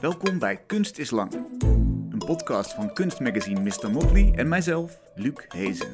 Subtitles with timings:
[0.00, 1.32] Welkom bij Kunst is Lang,
[2.10, 3.90] een podcast van kunstmagazine Mr.
[3.90, 5.92] Motley en mijzelf, Luc Hezen.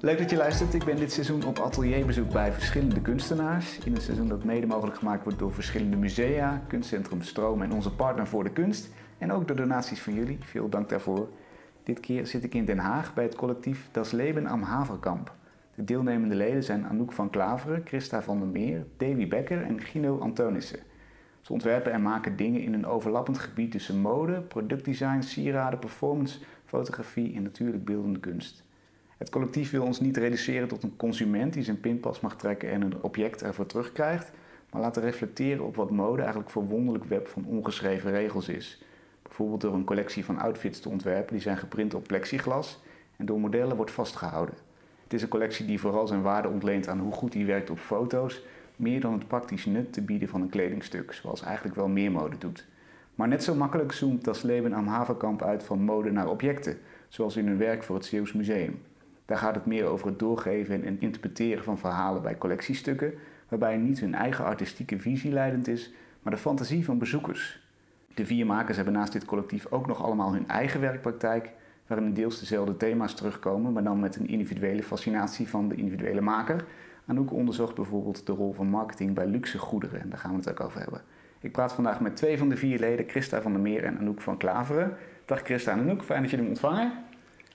[0.00, 0.74] Leuk dat je luistert.
[0.74, 3.78] Ik ben dit seizoen op atelierbezoek bij verschillende kunstenaars.
[3.78, 7.94] In een seizoen dat mede mogelijk gemaakt wordt door verschillende musea, kunstcentrum Stroom en onze
[7.94, 8.88] partner voor de kunst.
[9.18, 10.38] En ook de donaties van jullie.
[10.40, 11.28] Veel dank daarvoor.
[11.82, 15.34] Dit keer zit ik in Den Haag bij het collectief Das Leben am Haverkamp.
[15.74, 20.18] De deelnemende leden zijn Anouk van Klaveren, Christa van der Meer, Davy Becker en Gino
[20.18, 20.89] Antonissen.
[21.50, 27.34] Ze ontwerpen en maken dingen in een overlappend gebied tussen mode, productdesign, sieraden, performance, fotografie
[27.34, 28.64] en natuurlijk beeldende kunst.
[29.16, 32.82] Het collectief wil ons niet reduceren tot een consument die zijn pinpas mag trekken en
[32.82, 34.30] een object ervoor terugkrijgt,
[34.70, 38.82] maar laten reflecteren op wat mode eigenlijk voor wonderlijk web van ongeschreven regels is.
[39.22, 42.82] Bijvoorbeeld door een collectie van outfits te ontwerpen die zijn geprint op plexiglas
[43.16, 44.54] en door modellen wordt vastgehouden.
[45.02, 47.78] Het is een collectie die vooral zijn waarde ontleent aan hoe goed hij werkt op
[47.78, 48.42] foto's,
[48.80, 52.38] meer dan het praktisch nut te bieden van een kledingstuk, zoals eigenlijk wel meer mode
[52.38, 52.66] doet.
[53.14, 57.36] Maar net zo makkelijk zoomt Das Leben am Haverkamp uit van mode naar objecten, zoals
[57.36, 58.82] in hun werk voor het Zeeuws Museum.
[59.24, 63.12] Daar gaat het meer over het doorgeven en interpreteren van verhalen bij collectiestukken,
[63.48, 67.68] waarbij niet hun eigen artistieke visie leidend is, maar de fantasie van bezoekers.
[68.14, 71.52] De vier makers hebben naast dit collectief ook nog allemaal hun eigen werkpraktijk,
[71.86, 76.64] waarin deels dezelfde thema's terugkomen, maar dan met een individuele fascinatie van de individuele maker.
[77.10, 80.50] Anouk onderzocht bijvoorbeeld de rol van marketing bij luxe goederen, en daar gaan we het
[80.50, 81.00] ook over hebben.
[81.40, 84.20] Ik praat vandaag met twee van de vier leden, Christa van der Meer en Anouk
[84.20, 84.96] van Klaveren.
[85.24, 86.92] Dag Christa en Anouk, fijn dat jullie me ontvangen.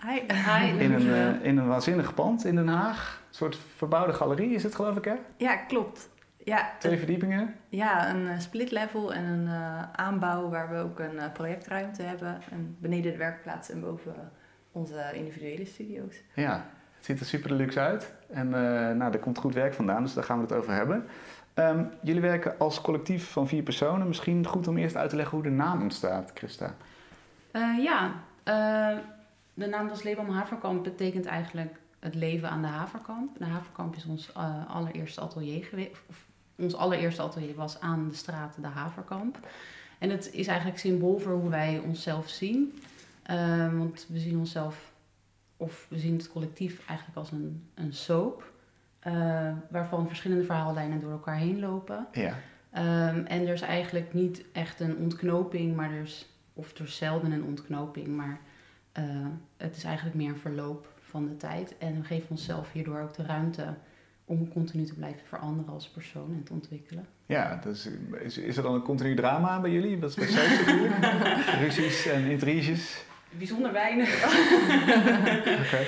[0.01, 0.19] Hi.
[0.33, 0.79] Hi.
[0.79, 3.23] In een, uh, in een waanzinnig pand in Den Haag.
[3.27, 5.15] Een soort verbouwde galerie is het geloof ik hè?
[5.37, 6.09] Ja, klopt.
[6.37, 7.55] Ja, Twee verdiepingen?
[7.69, 12.37] Ja, een uh, split level en een uh, aanbouw waar we ook een projectruimte hebben.
[12.51, 14.31] En beneden de werkplaats en boven
[14.71, 16.23] onze individuele studio's.
[16.33, 16.65] Ja,
[17.07, 18.13] het ziet er super luxe uit.
[18.29, 18.49] En
[18.97, 21.05] nou, er komt goed werk vandaan, dus daar gaan we het over hebben.
[21.55, 24.07] Um, jullie werken als collectief van vier personen.
[24.07, 26.73] Misschien goed om eerst uit te leggen hoe de naam ontstaat, Christa.
[27.79, 28.11] ja,
[29.53, 33.37] de naam Das Leben am Haverkamp betekent eigenlijk het leven aan de Haverkamp.
[33.37, 34.33] De Haverkamp is ons
[34.67, 35.97] allereerste atelier geweest.
[36.57, 39.39] Ons allereerste atelier was aan de straat de Haverkamp.
[39.97, 42.79] En het is eigenlijk symbool voor hoe wij onszelf zien.
[43.31, 44.91] Uh, want we zien onszelf,
[45.57, 48.53] of we zien het collectief eigenlijk als een, een soap.
[49.07, 52.07] Uh, waarvan verschillende verhaallijnen door elkaar heen lopen.
[52.11, 52.37] Ja.
[52.77, 56.97] Um, en er is eigenlijk niet echt een ontknoping, maar er is, of er is
[56.97, 58.39] zelden een ontknoping, maar
[58.99, 59.27] uh,
[59.57, 61.77] het is eigenlijk meer een verloop van de tijd.
[61.77, 63.73] En we geven onszelf hierdoor ook de ruimte
[64.25, 67.05] om continu te blijven veranderen als persoon en te ontwikkelen.
[67.25, 67.89] Ja, dus
[68.19, 69.99] is, is er dan een continu drama bij jullie?
[69.99, 70.95] Dat is bij.
[71.61, 73.04] Ruzies en intriges?
[73.37, 74.23] Bijzonder weinig.
[75.65, 75.85] okay.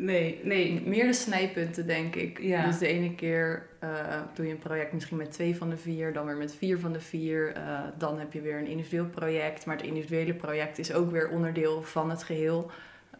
[0.00, 2.40] Nee, nee, meer de snijpunten denk ik.
[2.40, 2.66] Ja.
[2.66, 3.90] Dus de ene keer uh,
[4.34, 6.92] doe je een project misschien met twee van de vier, dan weer met vier van
[6.92, 7.56] de vier.
[7.56, 11.28] Uh, dan heb je weer een individueel project, maar het individuele project is ook weer
[11.28, 12.70] onderdeel van het geheel.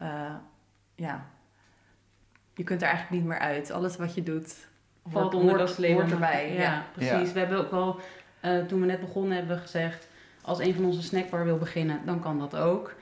[0.02, 0.34] Uh,
[0.94, 1.26] ja,
[2.54, 3.70] je kunt er eigenlijk niet meer uit.
[3.70, 4.54] Alles wat je doet
[5.06, 6.52] valt onder dat hoort erbij.
[6.52, 7.28] Ja, ja precies.
[7.28, 7.32] Ja.
[7.32, 8.00] We hebben ook wel,
[8.66, 10.08] toen we net begonnen, hebben we gezegd...
[10.42, 12.94] als een van onze snackbar wil beginnen, dan kan dat ook.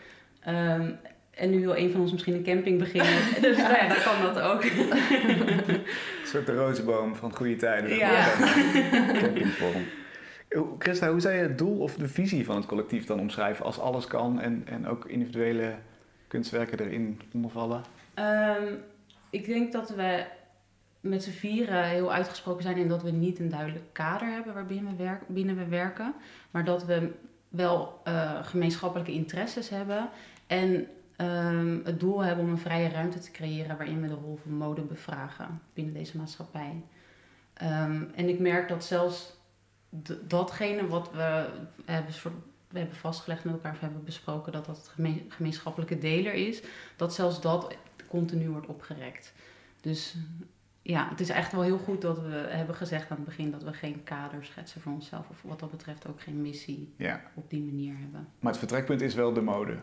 [0.48, 0.98] Um,
[1.30, 3.18] en nu wil een van ons misschien een camping beginnen.
[3.40, 3.76] dus ja.
[3.76, 4.64] ja, dan kan dat ook.
[4.64, 5.80] een
[6.24, 7.96] soort de rozenboom van goede tijden.
[7.96, 8.26] Ja.
[9.12, 9.84] Campingvorm.
[10.78, 13.78] Christa, hoe zou je het doel of de visie van het collectief dan omschrijven als
[13.78, 15.74] alles kan en, en ook individuele
[16.28, 17.82] kunstwerken erin ondervallen?
[18.14, 18.78] Um,
[19.30, 20.24] ik denk dat we
[21.00, 24.96] met z'n vieren heel uitgesproken zijn in dat we niet een duidelijk kader hebben waarbinnen
[24.96, 26.14] we, werk, binnen we werken,
[26.50, 27.10] maar dat we
[27.48, 30.08] wel uh, gemeenschappelijke interesses hebben
[30.48, 30.86] en
[31.16, 34.52] um, het doel hebben om een vrije ruimte te creëren waarin we de rol van
[34.52, 36.82] mode bevragen binnen deze maatschappij.
[37.62, 39.36] Um, en ik merk dat zelfs
[40.26, 41.48] datgene wat we
[41.84, 42.12] hebben,
[42.68, 46.62] we hebben vastgelegd met elkaar, of hebben besproken dat dat het gemeen gemeenschappelijke deler is,
[46.96, 47.76] dat zelfs dat
[48.08, 49.32] continu wordt opgerekt.
[49.80, 50.16] Dus
[50.82, 53.62] ja, het is echt wel heel goed dat we hebben gezegd aan het begin dat
[53.62, 55.28] we geen kader schetsen voor onszelf.
[55.30, 57.22] Of wat dat betreft ook geen missie ja.
[57.34, 58.28] op die manier hebben.
[58.38, 59.76] Maar het vertrekpunt is wel de mode.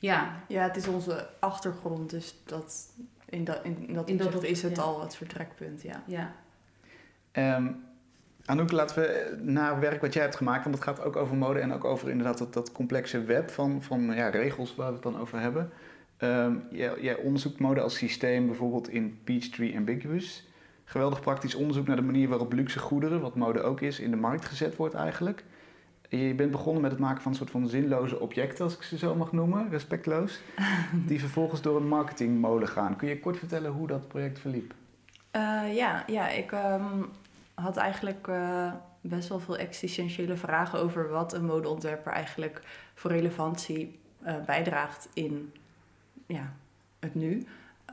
[0.00, 0.42] Ja.
[0.48, 2.92] Ja, het is onze achtergrond, dus dat,
[3.24, 6.02] in, dat, in, dat, in dat is het al het vertrekpunt, ja.
[6.06, 6.34] ja.
[7.56, 7.88] Um,
[8.44, 11.60] Anouk, laten we naar werk wat jij hebt gemaakt, want het gaat ook over mode
[11.60, 15.02] en ook over inderdaad dat, dat complexe web van, van ja, regels waar we het
[15.02, 15.70] dan over hebben.
[16.18, 20.48] Um, jij, jij, onderzoekt mode als systeem bijvoorbeeld in Peachtree Ambiguous.
[20.84, 24.16] Geweldig praktisch onderzoek naar de manier waarop luxe goederen, wat mode ook is, in de
[24.16, 25.44] markt gezet wordt eigenlijk.
[26.10, 28.98] Je bent begonnen met het maken van een soort van zinloze objecten, als ik ze
[28.98, 30.40] zo mag noemen, respectloos.
[31.06, 32.96] die vervolgens door een marketingmolen gaan.
[32.96, 34.74] Kun je kort vertellen hoe dat project verliep?
[35.36, 37.08] Uh, ja, ja, ik um,
[37.54, 42.62] had eigenlijk uh, best wel veel existentiële vragen over wat een modeontwerper eigenlijk
[42.94, 45.52] voor relevantie uh, bijdraagt in
[46.26, 46.52] ja,
[46.98, 47.46] het nu.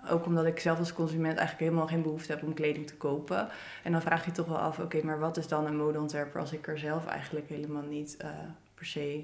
[0.10, 3.48] Ook omdat ik zelf als consument eigenlijk helemaal geen behoefte heb om kleding te kopen.
[3.84, 6.54] En dan vraag je toch wel af, oké, maar wat is dan een modeontwerper als
[6.54, 8.30] ik er zelf eigenlijk helemaal niet uh,
[8.74, 9.24] per se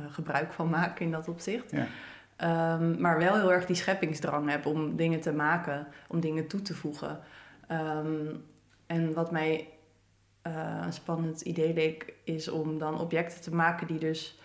[0.00, 1.70] uh, gebruik van maak in dat opzicht.
[1.70, 1.86] Ja.
[2.74, 6.62] Um, maar wel heel erg die scheppingsdrang heb om dingen te maken, om dingen toe
[6.62, 7.20] te voegen.
[7.72, 8.44] Um,
[8.86, 9.68] en wat mij
[10.46, 14.40] uh, een spannend idee leek, is om dan objecten te maken die dus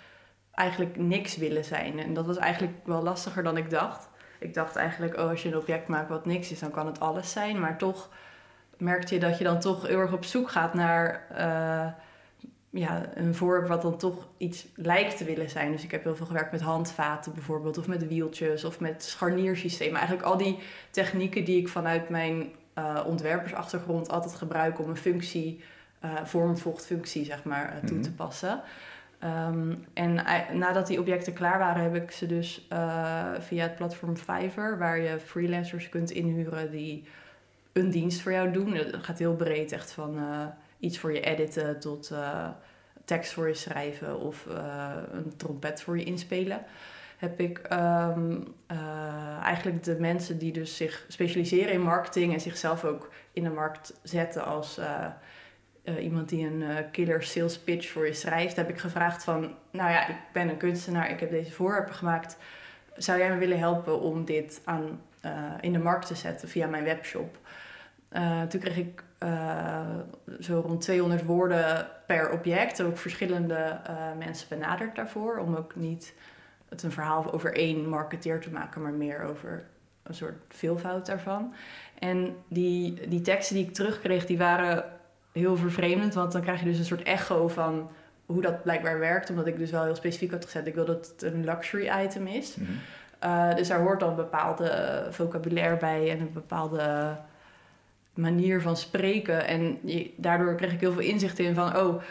[0.52, 2.00] eigenlijk niks willen zijn.
[2.00, 4.10] En dat was eigenlijk wel lastiger dan ik dacht.
[4.42, 7.00] Ik dacht eigenlijk, oh, als je een object maakt wat niks is, dan kan het
[7.00, 7.60] alles zijn.
[7.60, 8.10] Maar toch
[8.78, 11.88] merkte je dat je dan toch heel erg op zoek gaat naar uh,
[12.70, 15.72] ja, een voorwerp wat dan toch iets lijkt te willen zijn.
[15.72, 19.96] Dus ik heb heel veel gewerkt met handvaten bijvoorbeeld, of met wieltjes, of met scharniersystemen.
[19.96, 20.60] Eigenlijk al die
[20.92, 25.64] technieken die ik vanuit mijn uh, ontwerpersachtergrond altijd gebruik om een functie,
[26.06, 28.04] uh, vorm volgt functie, zeg maar, toe mhm.
[28.04, 28.62] te passen.
[29.24, 30.14] Um, en
[30.54, 35.00] nadat die objecten klaar waren, heb ik ze dus uh, via het platform Fiverr, waar
[35.00, 37.04] je freelancers kunt inhuren die
[37.74, 38.74] een dienst voor jou doen.
[38.74, 40.46] Dat gaat heel breed, echt van uh,
[40.80, 42.48] iets voor je editen tot uh,
[43.06, 44.48] tekst voor je schrijven of
[45.12, 46.64] een trompet voor je inspelen.
[47.18, 48.44] Heb ik um,
[49.44, 54.00] eigenlijk de mensen die dus zich specialiseren in marketing en zichzelf ook in de markt
[54.04, 54.80] zetten als
[55.84, 59.42] uh, iemand die een uh, killer sales pitch voor je schrijft, heb ik gevraagd van,
[59.72, 62.38] nou ja, ik ben een kunstenaar, ik heb deze voorwerpen gemaakt.
[62.96, 65.32] Zou jij me willen helpen om dit aan, uh,
[65.62, 67.38] in de markt te zetten via mijn webshop?
[68.50, 69.04] toen kreeg ik
[70.40, 72.82] zo rond 200 woorden per object.
[72.82, 73.80] Ook verschillende
[74.18, 75.38] mensen benaderd daarvoor.
[75.38, 76.14] Om ook niet
[76.70, 79.64] het een verhaal over één marketeer te maken, maar meer over
[80.04, 81.54] een soort veelvoud daarvan.
[82.00, 84.91] En die, die teksten die ik terugkreeg, die waren
[85.32, 87.90] heel vervreemdend, want dan krijg je dus een soort echo van
[88.26, 89.30] hoe dat blijkbaar werkt.
[89.30, 92.28] Omdat ik dus wel heel specifiek had gezet, ik wil dat het een luxury item
[92.28, 92.56] is.
[92.56, 92.72] Mhm.
[93.20, 97.16] Eh, dus daar hoort dan een bepaalde vocabulaire bij en een bepaalde
[98.14, 99.48] manier van spreken.
[99.48, 99.80] En
[100.16, 102.02] daardoor kreeg ik heel veel inzicht in van, oh,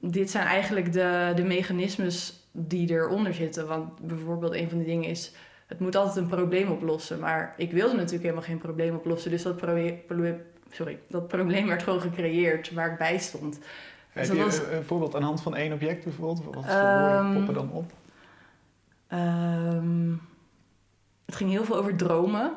[0.00, 3.66] dit zijn eigenlijk de, de mechanismes die eronder zitten.
[3.66, 5.32] Want bijvoorbeeld een van de dingen is,
[5.66, 7.18] het moet altijd een probleem oplossen.
[7.18, 9.30] Maar ik wilde natuurlijk helemaal geen probleem oplossen.
[9.30, 9.56] Dus dat
[10.74, 13.58] sorry, dat probleem werd gewoon gecreëerd waar ik bij stond.
[14.12, 16.44] Heb dus je een voorbeeld aan de hand van één object bijvoorbeeld?
[16.44, 17.92] Wat voor woorden ehm, poppen dan op?
[19.12, 20.20] Um,
[21.26, 22.52] het ging heel veel over dromen.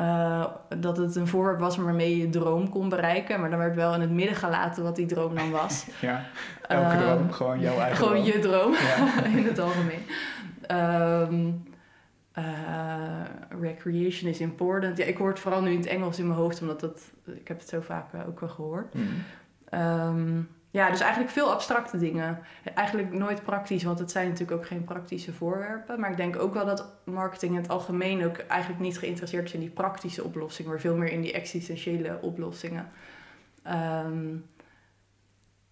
[0.00, 0.44] Uh,
[0.78, 3.40] dat het een voorwerp was waarmee je je droom kon bereiken.
[3.40, 5.86] Maar dan werd wel in het midden gelaten wat die droom dan was.
[6.00, 6.24] ja,
[6.68, 7.18] elke droom.
[7.18, 9.24] Ehm, gewoon jouw eigen Gewoon je droom, ja.
[9.38, 10.02] in het algemeen.
[10.70, 11.64] Um,
[12.38, 13.22] uh,
[13.60, 14.96] recreation is important.
[14.96, 17.48] Ja, ik hoor het vooral nu in het Engels in mijn hoofd, omdat dat, ik
[17.48, 18.94] heb het zo vaak uh, ook wel gehoord.
[18.94, 20.48] Mm.
[20.70, 22.38] ja, dus eigenlijk veel abstracte dingen.
[22.74, 26.00] Eigenlijk nooit praktisch, want het zijn natuurlijk ook geen praktische voorwerpen.
[26.00, 29.54] Maar ik denk ook wel dat marketing in het algemeen ook eigenlijk niet geïnteresseerd is
[29.54, 32.88] in die praktische oplossingen, maar veel meer in die existentiële oplossingen.
[34.06, 34.44] Um,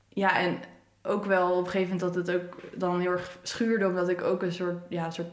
[0.08, 0.58] ja, en
[1.02, 4.22] ook wel op een gegeven moment dat het ook dan heel erg schuurde, omdat ik
[4.22, 5.32] ook een soort, ja, een soort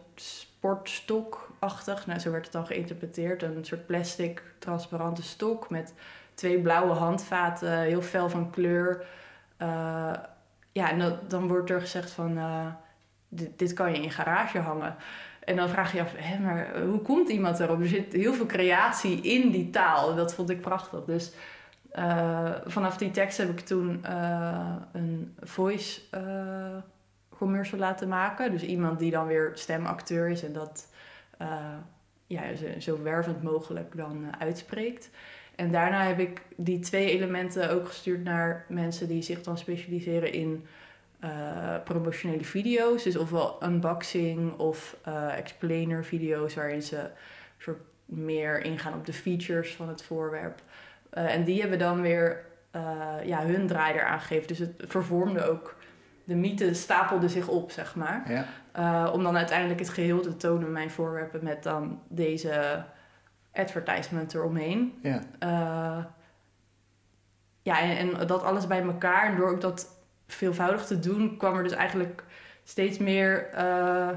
[0.61, 5.93] sportstokachtig, nou zo werd het dan geïnterpreteerd, een soort plastic transparante stok met
[6.33, 9.05] twee blauwe handvaten, heel fel van kleur.
[9.61, 10.13] Uh,
[10.71, 12.65] ja, en dan wordt er gezegd van, uh,
[13.29, 14.95] dit, kan je in je garage hangen.
[15.43, 17.79] En dan vraag je je af, hé, maar hoe komt iemand erop?
[17.79, 20.15] Er zit heel veel creatie in die taal.
[20.15, 21.05] Dat vond ik prachtig.
[21.05, 21.31] Dus
[21.95, 24.05] uh, vanaf die tekst heb ik toen
[24.91, 26.01] een voice
[27.41, 28.51] commercial laten maken.
[28.51, 30.87] Dus iemand die dan weer stemacteur is en dat
[31.41, 31.47] uh,
[32.27, 32.41] ja,
[32.79, 35.09] zo, wervend mogelijk dan uh, uitspreekt.
[35.55, 40.33] En daarna heb ik die twee elementen ook gestuurd naar mensen die zich dan specialiseren
[40.33, 40.65] in
[41.23, 41.29] uh,
[41.83, 43.03] promotionele video's.
[43.03, 44.97] Dus ofwel unboxing of
[45.35, 47.09] explainer video's waarin ze
[47.57, 50.61] soort meer ingaan op de features van het voorwerp.
[51.09, 52.45] en die hebben dan weer
[53.23, 54.47] ja, hun draai eraan gegeven.
[54.47, 55.75] Dus het vervormde ook
[56.23, 58.23] de mythe stapelde zich op, zeg maar.
[58.31, 58.45] Ja.
[58.77, 62.83] Uh, om dan uiteindelijk het geheel te tonen, mijn voorwerpen, met dan deze
[63.53, 64.99] advertisement eromheen.
[65.01, 66.05] Ja, uh,
[67.61, 69.29] ja en, en, dat alles bij elkaar.
[69.31, 69.87] En door ook dat
[70.27, 72.23] veelvoudig te doen, kwam er dus eigenlijk
[72.63, 73.49] steeds meer...
[73.55, 74.09] Uh,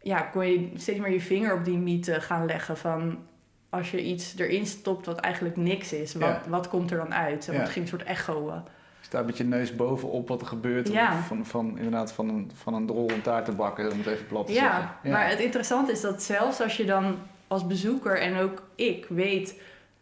[0.00, 3.26] ja, kon je steeds meer je vinger op die mythe gaan leggen van...
[3.70, 7.48] Als je iets erin stopt wat eigenlijk niks is, wat, wat komt er dan uit?
[7.48, 7.60] En ja.
[7.60, 8.62] het ging een soort echo
[9.08, 10.90] staat met je neus bovenop wat er gebeurt.
[11.26, 14.26] Van, van, inderdaad van een, van een drol een taart te bakken, om het even
[14.26, 14.90] plat te ja, zeggen.
[15.02, 19.06] Ja, maar het interessante is dat zelfs als je dan als bezoeker en ook ik
[19.08, 19.60] weet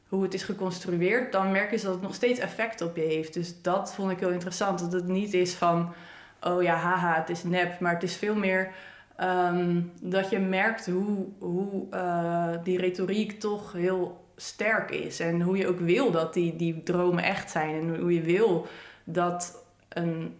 [0.08, 3.34] hoe het is geconstrueerd, dan merk je dat het nog steeds effect op je heeft.
[3.34, 4.78] Dus dat vond ik heel interessant.
[4.78, 5.92] Dat het niet is van,
[6.40, 7.80] oh ja, haha, het is nep.
[7.80, 8.70] Maar het is veel meer
[9.16, 15.20] ehm, dat je merkt hoe, hoe uh, die retoriek toch heel sterk is.
[15.20, 17.74] En hoe je ook wil dat die, die dromen echt zijn.
[17.74, 18.66] En hoe je wil
[19.06, 20.36] dat een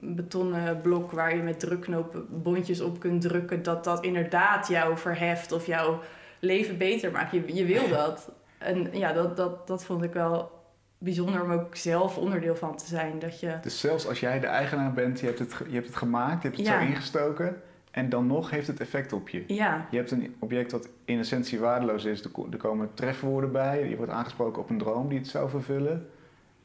[0.00, 5.52] betonnen blok waar je met drukknopen bondjes op kunt drukken, dat dat inderdaad jou verheft
[5.52, 6.00] of jouw
[6.38, 7.32] leven beter maakt.
[7.32, 8.32] Je, je wil dat.
[8.58, 10.50] En ja, dat, dat, dat vond ik wel
[10.98, 13.18] bijzonder om ook zelf onderdeel van te zijn.
[13.18, 13.58] Dat je...
[13.62, 16.48] Dus zelfs als jij de eigenaar bent, je hebt het, je hebt het gemaakt, je
[16.48, 17.62] hebt het zo ingestoken.
[17.90, 19.44] En dan nog heeft het effect op je.
[19.46, 19.86] Ja.
[19.90, 22.22] Je hebt een object dat in essentie waardeloos is.
[22.22, 23.88] Er komen trefwoorden bij.
[23.88, 26.08] Je wordt aangesproken op een droom die het zou vervullen.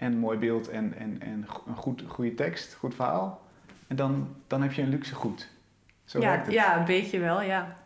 [0.03, 3.41] En mooi beeld en, en, en een goed, goede tekst, goed verhaal.
[3.87, 5.49] En dan, dan heb je een luxe goed.
[6.05, 6.55] Zo ja, werkt het.
[6.55, 7.77] Ja, een beetje wel, ja.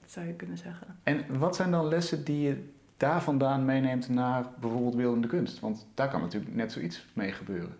[0.00, 0.98] Dat zou je kunnen zeggen.
[1.02, 5.60] En wat zijn dan lessen die je daar vandaan meeneemt naar bijvoorbeeld beeldende kunst?
[5.60, 7.76] Want daar kan natuurlijk net zoiets mee gebeuren.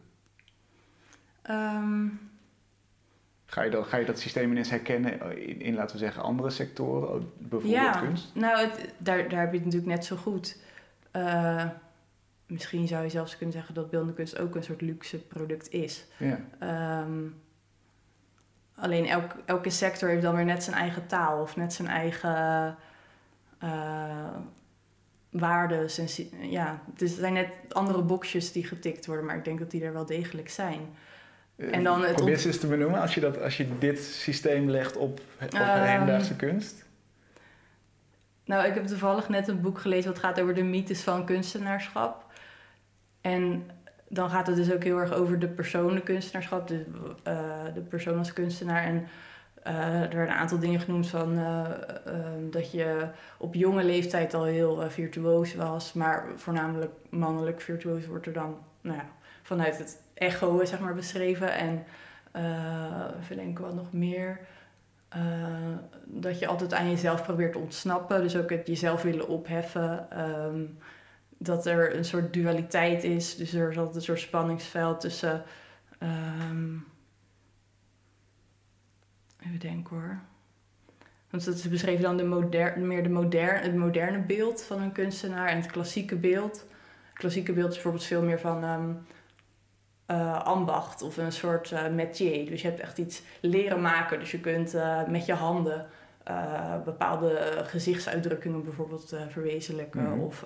[1.42, 2.06] Ehm.
[3.46, 6.50] Ga je, dat, ga je dat systeem ineens herkennen in, in, laten we zeggen, andere
[6.50, 8.34] sectoren, bijvoorbeeld ja, kunst?
[8.34, 10.58] Nou, het, daar, daar heb je het natuurlijk net zo goed.
[11.16, 11.64] Uh,
[12.46, 16.06] misschien zou je zelfs kunnen zeggen dat beeldende kunst ook een soort luxe product is.
[16.16, 16.38] Ja.
[17.02, 17.42] Um,
[18.74, 22.76] alleen elk, elke sector heeft dan weer net zijn eigen taal of net zijn eigen
[23.64, 24.28] uh,
[25.30, 25.88] waarden.
[26.40, 29.92] Ja, het zijn net andere boxjes die getikt worden, maar ik denk dat die er
[29.92, 30.80] wel degelijk zijn.
[31.56, 34.96] En dan het Probeer eens te benoemen als je, dat, als je dit systeem legt
[34.96, 36.84] op, op um, hedendaagse kunst.
[38.44, 42.23] Nou, ik heb toevallig net een boek gelezen wat gaat over de mythes van kunstenaarschap.
[43.24, 43.70] En
[44.08, 46.84] dan gaat het dus ook heel erg over de persoonlijke kunstenaarschap, de,
[47.28, 48.84] uh, de persoon als kunstenaar.
[48.84, 49.06] En
[49.66, 51.70] uh, er werden een aantal dingen genoemd van uh,
[52.50, 58.32] dat je op jonge leeftijd al heel virtuoos was, maar voornamelijk mannelijk virtuoos wordt er
[58.32, 59.06] dan nou ja,
[59.42, 61.52] vanuit het echo zeg maar, beschreven.
[61.52, 61.84] En
[63.28, 64.40] denken wat nog meer.
[66.04, 70.08] dat je altijd aan jezelf probeert te ontsnappen, dus ook het jezelf willen opheffen.
[70.46, 70.78] Um,
[71.44, 73.36] dat er een soort dualiteit is.
[73.36, 75.42] Dus er is altijd een soort spanningsveld tussen.
[76.02, 76.86] Um,
[79.46, 80.18] even denken hoor.
[81.30, 85.48] Want ze beschreven dan de moder, meer de moderne, het moderne beeld van een kunstenaar
[85.48, 86.66] en het klassieke beeld.
[87.08, 89.06] Het klassieke beeld is bijvoorbeeld veel meer van um,
[90.10, 92.46] uh, ambacht of een soort uh, métier.
[92.46, 94.18] Dus je hebt echt iets leren maken.
[94.18, 95.86] Dus je kunt uh, met je handen
[96.84, 100.00] bepaalde gezichtsuitdrukkingen bijvoorbeeld verwezenlijken.
[100.00, 100.20] Mm -hmm.
[100.20, 100.44] Of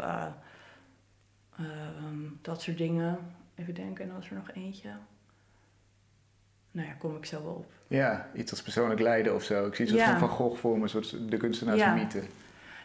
[1.58, 3.18] Ehm, dat soort dingen.
[3.54, 4.88] Even denken, en was er nog eentje?
[6.70, 7.72] Nou ja, kom ik zo wel op.
[7.86, 9.66] Ja, iets als persoonlijk lijden of zo.
[9.66, 10.18] Ik zie zo'n ja.
[10.18, 11.94] van Gogh voor me, soort de kunstenaars ja.
[11.94, 12.22] mythe.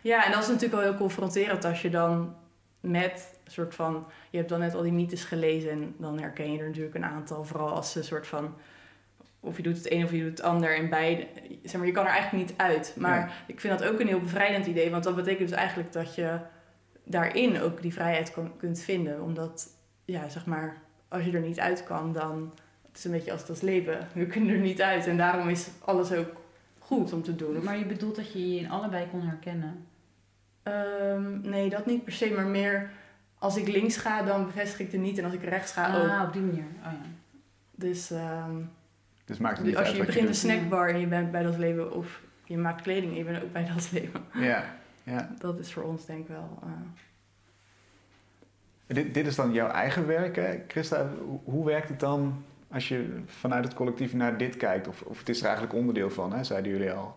[0.01, 2.35] Ja, en dat is natuurlijk wel heel confronterend als je dan
[2.79, 4.05] met een soort van...
[4.29, 7.05] Je hebt dan net al die mythes gelezen en dan herken je er natuurlijk een
[7.05, 7.43] aantal.
[7.43, 8.55] Vooral als ze een soort van...
[9.39, 10.75] Of je doet het een of je doet het ander.
[10.75, 11.27] En beide...
[11.63, 12.95] Zeg maar, je kan er eigenlijk niet uit.
[12.97, 13.29] Maar ja.
[13.47, 14.91] ik vind dat ook een heel bevrijdend idee.
[14.91, 16.39] Want dat betekent dus eigenlijk dat je
[17.03, 19.21] daarin ook die vrijheid kan, kunt vinden.
[19.21, 19.67] Omdat,
[20.05, 22.53] ja, zeg maar, als je er niet uit kan, dan...
[22.87, 24.07] Het is een beetje als dat leven.
[24.13, 25.07] We kunnen er niet uit.
[25.07, 26.41] En daarom is alles ook
[26.79, 27.63] goed om te doen.
[27.63, 29.85] Maar je bedoelt dat je je in allebei kon herkennen?
[30.63, 32.31] Um, nee, dat niet per se.
[32.35, 32.91] Maar meer,
[33.39, 35.17] als ik links ga, dan bevestig ik het niet.
[35.17, 36.27] En als ik rechts ga, ah, ook.
[36.27, 36.65] op die manier.
[36.85, 36.97] Oh, ja.
[37.71, 38.11] Dus...
[38.11, 38.71] Um,
[39.25, 41.57] dus maakt het niet als uit je begint een snackbar en je bent bij dat
[41.57, 41.93] leven...
[41.93, 44.21] Of je maakt kleding en je bent ook bij dat leven.
[44.33, 44.75] Ja.
[45.03, 45.35] Ja.
[45.39, 46.59] Dat is voor ons denk ik wel.
[46.63, 46.69] Uh...
[48.85, 50.63] Dit, dit is dan jouw eigen werk, hè?
[50.67, 51.09] Christa.
[51.43, 54.87] Hoe werkt het dan als je vanuit het collectief naar dit kijkt?
[54.87, 57.15] Of, of het is er eigenlijk onderdeel van, hè, zeiden jullie al.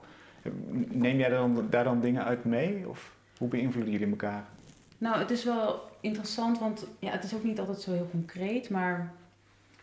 [0.88, 2.88] Neem jij dan, daar dan dingen uit mee?
[2.88, 4.44] Of hoe beïnvloeden jullie elkaar?
[4.98, 8.70] Nou, het is wel interessant, want ja, het is ook niet altijd zo heel concreet,
[8.70, 9.12] maar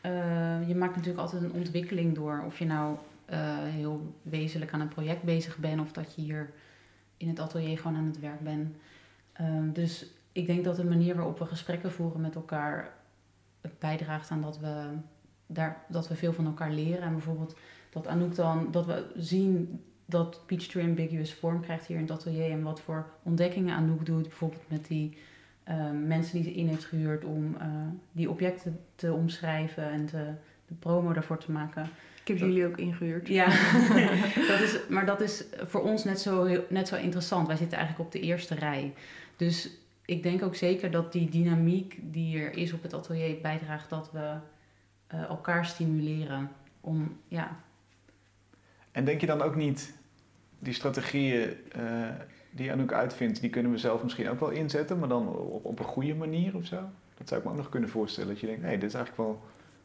[0.05, 2.43] uh, je maakt natuurlijk altijd een ontwikkeling door.
[2.45, 2.95] Of je nou
[3.29, 6.49] uh, heel wezenlijk aan een project bezig bent, of dat je hier
[7.23, 8.75] in het atelier gewoon aan het werk ben.
[9.41, 12.93] Um, dus ik denk dat de manier waarop we gesprekken voeren met elkaar
[13.79, 14.87] bijdraagt aan dat we,
[15.47, 17.01] daar, dat we veel van elkaar leren.
[17.01, 17.55] En bijvoorbeeld
[17.89, 22.51] dat Anouk dan, dat we zien dat Peachtree ambiguous vorm krijgt hier in het atelier
[22.51, 24.23] en wat voor ontdekkingen Anouk doet.
[24.27, 25.17] Bijvoorbeeld met die
[25.69, 27.67] uh, mensen die ze in heeft gehuurd om uh,
[28.11, 30.33] die objecten te omschrijven en te,
[30.67, 31.89] de promo daarvoor te maken.
[32.23, 33.27] Ik heb jullie ook ingehuurd.
[33.27, 33.45] Ja,
[34.51, 37.47] dat is, maar dat is voor ons net zo, net zo interessant.
[37.47, 38.93] Wij zitten eigenlijk op de eerste rij.
[39.35, 39.69] Dus
[40.05, 44.11] ik denk ook zeker dat die dynamiek die er is op het atelier bijdraagt dat
[44.11, 44.35] we
[45.13, 46.51] uh, elkaar stimuleren
[46.81, 47.59] om, ja.
[48.91, 49.93] En denk je dan ook niet
[50.59, 52.09] die strategieën uh,
[52.51, 55.79] die Anouk uitvindt, die kunnen we zelf misschien ook wel inzetten, maar dan op, op
[55.79, 56.89] een goede manier of zo?
[57.17, 58.29] Dat zou ik me ook nog kunnen voorstellen.
[58.29, 59.41] Dat je denkt, hey, dit is eigenlijk wel,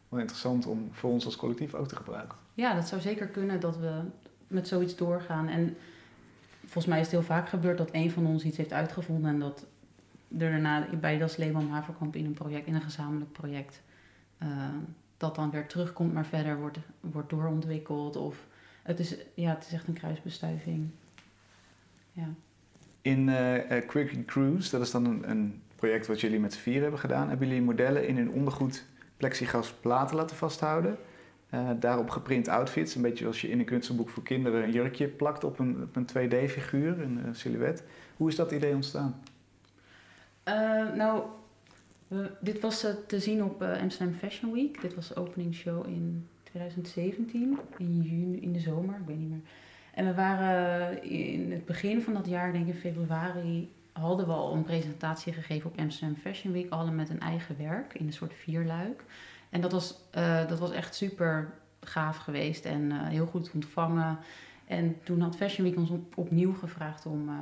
[0.08, 2.38] wel interessant om voor ons als collectief ook te gebruiken.
[2.54, 4.00] Ja, dat zou zeker kunnen dat we
[4.46, 5.48] met zoiets doorgaan.
[5.48, 5.76] En
[6.60, 9.38] volgens mij is het heel vaak gebeurd dat een van ons iets heeft uitgevonden en
[9.38, 9.66] dat
[10.38, 13.82] er daarna bij Das Leeman Haverkamp in een project, in een gezamenlijk project,
[14.42, 14.48] uh,
[15.16, 18.16] dat dan weer terugkomt, maar verder wordt, wordt doorontwikkeld.
[18.16, 18.46] Of
[18.82, 20.90] het is, ja, het is echt een kruisbestuiving.
[22.12, 22.28] Ja.
[23.02, 26.82] In uh, Quickie Cruise, dat is dan een, een, project wat jullie met z'n vier
[26.82, 28.84] hebben gedaan, hebben jullie modellen in hun ondergoed
[29.18, 30.96] plexiglas platen laten vasthouden.
[31.54, 35.08] Uh, daarop geprint outfits, een beetje als je in een kunstenboek voor kinderen een jurkje
[35.08, 37.82] plakt op een, een 2D-figuur, een, een silhouet.
[38.16, 39.20] Hoe is dat idee ontstaan?
[40.48, 40.54] Uh,
[40.94, 41.22] nou,
[42.40, 44.80] dit was te zien op Amsterdam Fashion Week.
[44.80, 49.30] Dit was de opening show in 2017, in juni, in de zomer, ik weet niet
[49.30, 49.40] meer.
[49.94, 54.32] En we waren in het begin van dat jaar, denk ik in februari, hadden we
[54.32, 58.12] al een presentatie gegeven op Amsterdam Fashion Week, alle met een eigen werk in een
[58.12, 59.04] soort vierluik.
[59.50, 64.18] En dat was, uh, dat was echt super gaaf geweest en uh, heel goed ontvangen.
[64.64, 67.34] En toen had Fashion Week ons op, opnieuw gevraagd om uh,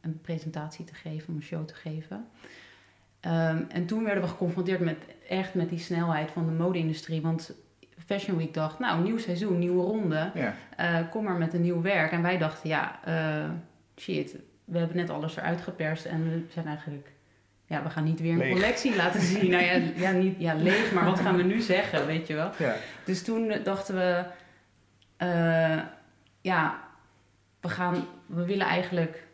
[0.00, 2.26] een presentatie te geven, om een show te geven.
[3.20, 4.96] Um, en toen werden we geconfronteerd met
[5.28, 7.22] echt met die snelheid van de mode-industrie.
[7.22, 7.54] Want
[8.06, 10.30] Fashion Week dacht, nou, nieuw seizoen, nieuwe ronde.
[10.34, 11.02] Ja.
[11.02, 12.12] Kom maar met een nieuw werk.
[12.12, 13.00] En wij dachten, ja,
[13.96, 17.12] shit, we hebben net alles eruit geperst en we zijn eigenlijk...
[17.66, 19.50] Ja, we gaan niet weer een collectie laten zien.
[19.50, 22.50] Nou ja, ja, niet, ja, leeg, maar wat gaan we nu zeggen, weet je wel?
[22.58, 22.76] Ja.
[23.04, 24.24] Dus toen dachten we,
[25.18, 25.82] uh,
[26.40, 26.84] ja,
[27.60, 29.26] we, gaan, we willen eigenlijk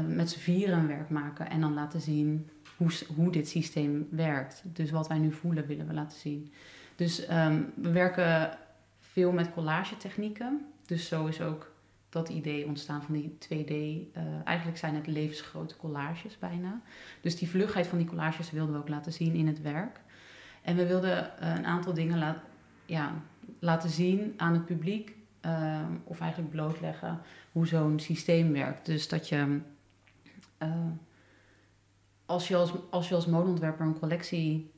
[0.00, 4.62] met z'n vieren een werk maken en dan laten zien hoe, hoe dit systeem werkt.
[4.64, 6.52] Dus wat wij nu voelen willen we laten zien.
[6.96, 8.58] Dus um, we werken
[9.00, 10.66] veel met collage technieken.
[10.86, 11.73] Dus zo is ook
[12.14, 13.70] dat idee ontstaan van die 2D.
[13.70, 16.80] Uh, eigenlijk zijn het levensgrote collages bijna.
[17.20, 20.00] Dus die vlugheid van die collages wilden we ook laten zien in het werk.
[20.62, 22.38] En we wilden uh, een aantal dingen laat,
[22.86, 23.12] ja,
[23.58, 25.16] laten zien aan het publiek.
[25.46, 27.20] Uh, of eigenlijk blootleggen
[27.52, 28.86] hoe zo'n systeem werkt.
[28.86, 29.60] Dus dat je
[32.26, 34.70] als je als, als je als modeontwerper een collectie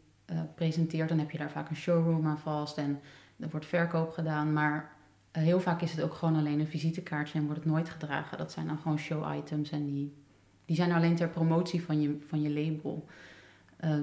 [0.55, 3.01] presenteert, dan heb je daar vaak een showroom aan vast en
[3.41, 4.53] er wordt verkoop gedaan.
[4.53, 4.96] Maar
[5.41, 8.39] heel vaak is het ook gewoon alleen een visitekaartje en wordt het nooit gedragen.
[8.39, 10.15] Dat zijn dan gewoon show items en die,
[10.65, 13.07] die zijn alleen ter promotie van je, van je label.
[13.85, 13.95] Uh,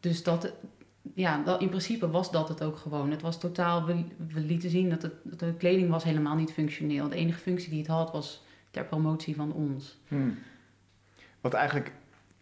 [0.00, 0.52] dus dat,
[1.14, 3.10] ja, dat, in principe was dat het ook gewoon.
[3.10, 6.52] Het was totaal, we, we lieten zien dat, het, dat de kleding was helemaal niet
[6.52, 7.08] functioneel.
[7.08, 9.98] De enige functie die het had was ter promotie van ons.
[10.08, 10.38] Hmm.
[11.40, 11.92] Wat eigenlijk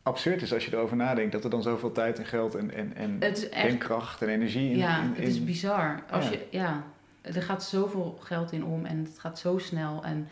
[0.03, 2.97] absurd is als je erover nadenkt dat er dan zoveel tijd en geld en, en,
[2.97, 3.19] en
[3.51, 6.03] denkkracht en energie in Ja, het is bizar.
[6.11, 6.85] Als Je, ja,
[7.23, 10.05] er gaat zoveel geld in om en het gaat zo snel.
[10.05, 10.29] En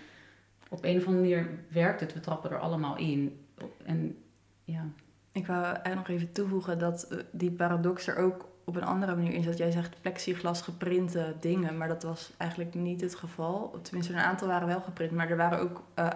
[0.69, 2.13] op een of andere manier werkt het.
[2.13, 3.47] We trappen er allemaal in.
[3.85, 4.19] En
[4.65, 4.87] ja.
[5.33, 9.15] Ik wou eigenlijk nog even toevoegen dat eh, die paradox er ook op een andere
[9.15, 9.59] manier in zat.
[9.59, 13.79] Jij zegt plexiglas geprinte dingen, maar dat was eigenlijk niet het geval.
[13.83, 16.09] Tenminste, een aantal waren wel geprint, maar er waren ook uh,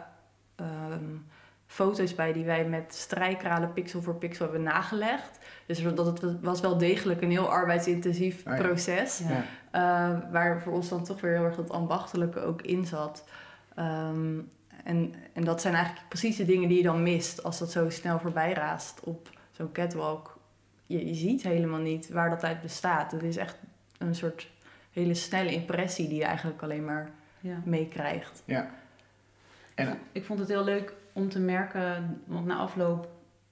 [0.92, 1.26] um,
[1.74, 5.38] foto's bij die wij met strijkralen pixel voor pixel hebben nagelegd.
[5.66, 9.22] Dus dat het was wel degelijk een heel arbeidsintensief oh proces.
[9.28, 9.44] Ja.
[10.14, 13.24] Uh, waar voor ons dan toch weer heel erg dat ambachtelijke ook in zat.
[13.78, 14.50] Um,
[14.84, 17.90] en, en dat zijn eigenlijk precies de dingen die je dan mist als dat zo
[17.90, 20.38] snel voorbij raast op zo'n catwalk.
[20.86, 23.12] Je, je ziet helemaal niet waar dat uit bestaat.
[23.12, 23.58] Het is echt
[23.98, 24.50] een soort
[24.92, 27.10] hele snelle impressie die je eigenlijk alleen maar
[27.40, 27.60] ja.
[27.64, 28.42] meekrijgt.
[28.44, 28.70] Ja.
[29.74, 33.08] En, ik vond het heel leuk om te merken, want na afloop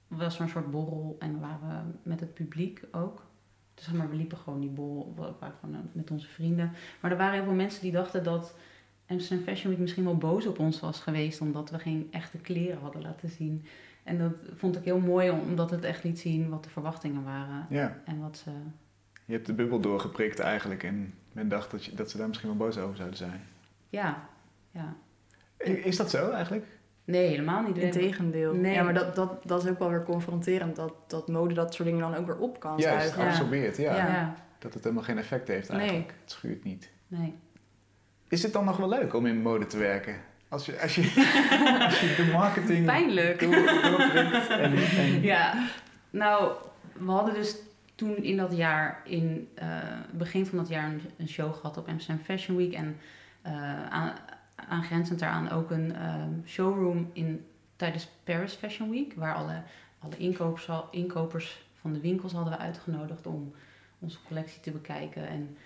[0.09, 3.27] was er een soort borrel en waren we met het publiek ook.
[3.75, 6.73] Dus zeg maar, we liepen gewoon die borrel, we waren gewoon eh, met onze vrienden.
[7.01, 8.55] Maar er waren heel veel mensen die dachten dat
[9.07, 12.81] Amsterdam Fashion Week misschien wel boos op ons was geweest, omdat we geen echte kleren
[12.81, 13.65] hadden laten zien.
[14.03, 17.67] En dat vond ik heel mooi, omdat het echt liet zien wat de verwachtingen waren.
[17.69, 18.01] Ja.
[18.05, 18.51] En wat ze...
[19.25, 22.49] Je hebt de bubbel doorgeprikt eigenlijk en men dacht dat, je, dat ze daar misschien
[22.49, 23.41] wel boos over zouden zijn.
[23.89, 24.29] Ja,
[24.71, 24.97] ja.
[25.59, 26.67] Is dat zo eigenlijk?
[27.05, 27.79] Nee, helemaal niet.
[27.79, 28.55] Integendeel.
[28.55, 28.75] Nee.
[28.75, 30.77] Ja, maar dat, dat, dat is ook wel weer confronterend.
[30.77, 33.97] Dat, dat mode dat soort dingen dan ook weer op kan Juist, ja, absorbeert, ja.
[33.97, 34.35] ja.
[34.59, 36.07] Dat het helemaal geen effect heeft eigenlijk.
[36.07, 36.17] Nee.
[36.21, 36.91] Het schuurt niet.
[37.07, 37.35] Nee.
[38.29, 40.17] Is het dan nog wel leuk om in mode te werken?
[40.49, 41.03] Als je, als je,
[41.87, 42.87] als je de marketing...
[42.87, 43.43] Pijnlijk.
[43.43, 45.23] en, en...
[45.23, 45.69] Ja,
[46.11, 46.53] nou,
[46.93, 47.57] we hadden dus
[47.95, 49.79] toen in dat jaar, in uh,
[50.11, 52.73] begin van dat jaar, een, een, show gehad op Amsterdam Fashion Week.
[52.73, 52.97] En
[53.47, 54.13] uh, aan,
[54.69, 57.47] aangrenzend daaraan ook een ehm, showroom in,
[57.77, 59.63] tijdens Paris Fashion Week, waar alle,
[59.99, 63.53] alle inkopers, inkopers van de winkels hadden we uitgenodigd om
[63.99, 65.29] onze collectie te bekijken.
[65.29, 65.57] En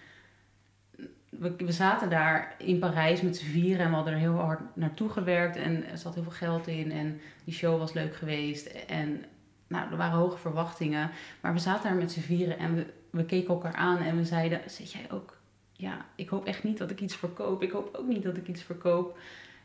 [1.28, 4.60] we, we zaten daar in Parijs met z'n vieren en we hadden er heel hard
[4.74, 8.66] naartoe gewerkt en er zat heel veel geld in en die show was leuk geweest
[8.66, 9.24] en
[9.66, 11.10] nou, er waren hoge verwachtingen.
[11.40, 14.24] Maar we zaten daar met z'n vieren en we, we keken elkaar aan en we
[14.24, 15.35] zeiden, zit jij ook,
[15.76, 17.62] ja, ik hoop echt niet dat ik iets verkoop.
[17.62, 19.18] Ik hoop ook niet dat ik iets verkoop.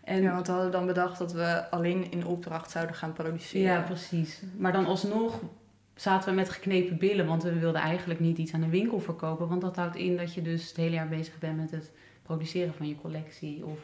[0.04, 3.71] En, ja, want we hadden dan bedacht dat we alleen in opdracht zouden gaan produceren.
[3.71, 4.41] Ja, precies.
[4.58, 5.39] Maar dan alsnog
[5.95, 9.47] zaten we met geknepen billen, want we wilden eigenlijk niet iets aan de winkel verkopen.
[9.47, 11.91] Want dat houdt in dat je dus het hele jaar bezig bent met het
[12.24, 13.65] produceren van je collectie.
[13.65, 13.80] Of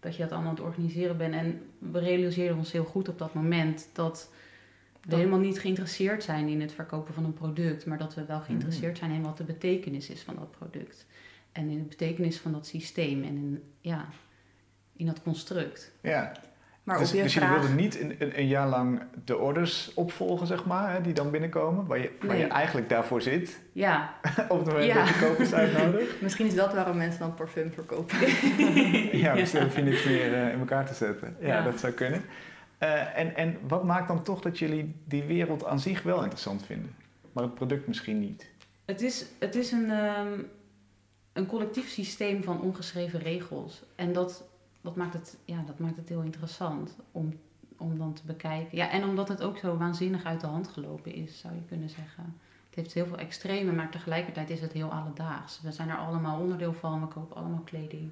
[0.00, 1.34] dat je dat allemaal aan het organiseren bent.
[1.34, 4.30] En we realiseerden ons heel goed op dat moment dat
[5.08, 8.40] we helemaal niet geïnteresseerd zijn in het verkopen van een product, maar dat we wel
[8.40, 11.06] geïnteresseerd zijn in wat de betekenis is van dat product.
[11.52, 14.08] En in de betekenis van dat systeem en in, ja,
[14.96, 15.92] in dat construct.
[16.02, 16.32] Ja,
[16.90, 20.64] maar dus, dus jullie wilden niet een, een, een, jaar lang de orders opvolgen, zeg
[20.64, 23.60] maar, hè, die dan binnenkomen, waar je, waar je eigenlijk daarvoor zit.
[23.72, 24.14] Ja.
[24.48, 24.94] op het moment ja.
[24.94, 26.20] dat je kopers uitnodigt.
[26.22, 28.16] Misschien is dat waarom mensen dan parfum verkopen.
[29.18, 31.36] ja, misschien hoef je niks meer uh, in elkaar te zetten.
[31.40, 32.22] Ja, dat zou kunnen.
[32.82, 36.66] Uh, en, en wat maakt dan toch dat jullie die wereld aan zich wel interessant
[36.66, 36.94] vinden,
[37.32, 38.50] maar het product misschien niet?
[38.84, 40.46] Het is, het is een, um,
[41.32, 43.82] een collectief systeem van ongeschreven regels.
[43.94, 44.48] En dat
[44.80, 47.38] dat maakt het, ja, dat maakt het heel interessant om,
[47.76, 48.76] om dan te bekijken.
[48.76, 51.88] Ja, en omdat het ook zo waanzinnig uit de hand gelopen is, zou je kunnen
[51.88, 52.36] zeggen.
[52.66, 55.60] Het heeft heel veel extreme, maar tegelijkertijd is het heel alledaags.
[55.60, 58.10] We zijn er allemaal onderdeel van, we kopen allemaal kleding.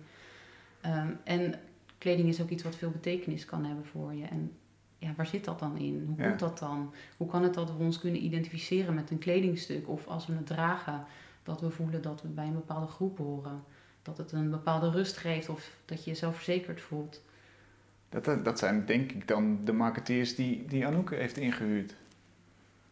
[0.86, 1.60] Um, en
[1.98, 4.24] kleding is ook iets wat veel betekenis kan hebben voor je.
[4.24, 4.52] En
[4.98, 6.04] ja, waar zit dat dan in?
[6.06, 6.92] Hoe komt dat dan?
[7.16, 9.88] Hoe kan het dat we ons kunnen identificeren met een kledingstuk?
[9.88, 11.04] Of als we het dragen,
[11.48, 13.64] dat we voelen dat we bij een bepaalde groep horen
[14.02, 17.22] dat het een bepaalde rust geeft of dat je jezelf verzekerd voelt.
[18.08, 21.94] Dat, dat zijn denk ik dan de marketeers die, die Anouk heeft ingehuurd.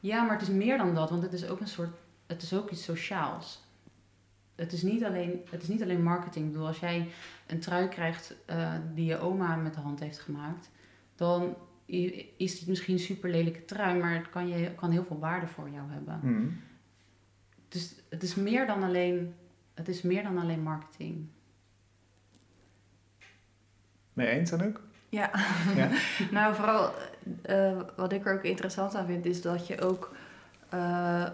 [0.01, 1.91] Ja, maar het is meer dan dat, want het is ook een soort,
[2.27, 3.65] het is ook iets sociaals.
[4.55, 6.45] Het is niet alleen, het is niet alleen marketing.
[6.45, 7.09] Ik bedoel, als jij
[7.47, 10.71] een trui krijgt uh, die je oma met de hand heeft gemaakt,
[11.15, 11.57] dan
[12.37, 15.47] is het misschien een super lelijke trui, maar het kan, je, kan heel veel waarde
[15.47, 16.21] voor jou hebben.
[16.23, 16.61] Mm.
[17.69, 19.35] Dus het is meer dan alleen
[19.77, 21.27] het is meer dan alleen marketing.
[24.13, 24.81] Mee eens, ook?
[25.09, 25.31] Ja.
[25.77, 25.89] ja.
[26.31, 26.95] nou, vooral
[27.51, 30.17] uh, wat ik er ook interessant aan vind, is dat je ook.
[30.75, 31.29] Uh,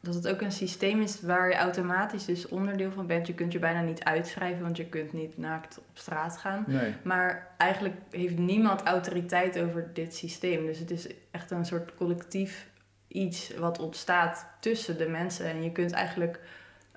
[0.00, 3.26] dat het ook een systeem is waar je automatisch dus onderdeel van bent.
[3.26, 6.64] Je kunt je bijna niet uitschrijven, want je kunt niet naakt op straat gaan.
[6.66, 6.94] Nee.
[7.02, 10.66] Maar eigenlijk heeft niemand autoriteit over dit systeem.
[10.66, 12.70] Dus het is echt een soort collectief
[13.14, 15.46] iets wat ontstaat tussen de mensen.
[15.46, 16.40] En je kunt eigenlijk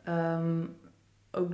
[0.08, 0.76] um,
[1.32, 1.52] ook,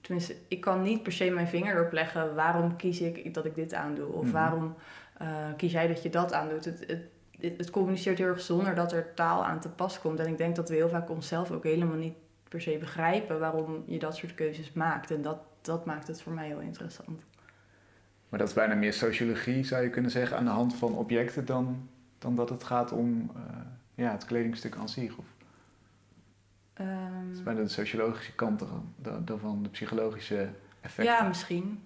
[0.00, 3.54] tenminste, ik kan niet per se mijn vinger erop leggen waarom kies ik dat ik
[3.54, 4.12] dit aandoe.
[4.12, 4.32] Of mhm.
[4.32, 4.74] waarom
[5.22, 6.64] uh, kies jij dat je dat aandoet.
[6.64, 10.20] Het, het, het, communiceert heel erg zonder dat er taal aan te pas komt.
[10.20, 12.14] En ik denk dat we heel vaak onszelf ook helemaal niet
[12.48, 15.10] per se begrijpen waarom je dat soort keuzes maakt.
[15.10, 17.24] En dat, dat maakt het voor mij heel interessant.
[18.28, 21.44] Maar dat is bijna meer sociologie, zou je kunnen zeggen, aan de hand van objecten
[21.44, 21.88] dan,
[22.18, 23.42] dan dat het gaat om uh,
[23.96, 25.16] ja, het kledingstuk aan zich.
[25.16, 25.24] Of?
[26.80, 28.62] Um, dat is bijna de sociologische kant
[29.24, 30.48] daarvan, de psychologische
[30.80, 31.14] effecten.
[31.14, 31.82] Ja, misschien.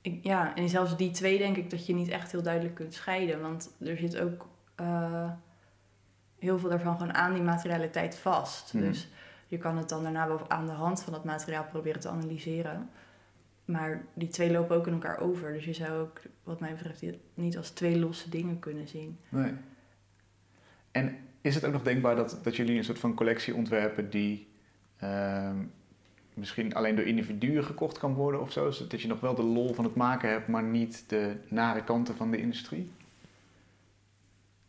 [0.00, 2.94] Ik, ja, en zelfs die twee denk ik dat je niet echt heel duidelijk kunt
[2.94, 3.40] scheiden.
[3.40, 4.48] Want er zit ook
[4.80, 5.30] uh,
[6.38, 8.74] heel veel daarvan gewoon aan die materialiteit vast.
[8.74, 8.84] Mhm.
[8.84, 9.08] Dus
[9.46, 12.90] je kan het dan daarna wel aan de hand van dat materiaal proberen te analyseren.
[13.64, 15.52] Maar die twee lopen ook in elkaar over.
[15.52, 19.18] Dus je zou ook, wat mij betreft, niet als twee losse dingen kunnen zien.
[19.28, 19.54] Nee.
[20.98, 24.48] En is het ook nog denkbaar dat, dat jullie een soort van collectie ontwerpen die
[25.02, 25.50] uh,
[26.34, 28.70] misschien alleen door individuen gekocht kan worden of zo?
[28.70, 32.16] Zodat je nog wel de lol van het maken hebt, maar niet de nare kanten
[32.16, 32.90] van de industrie?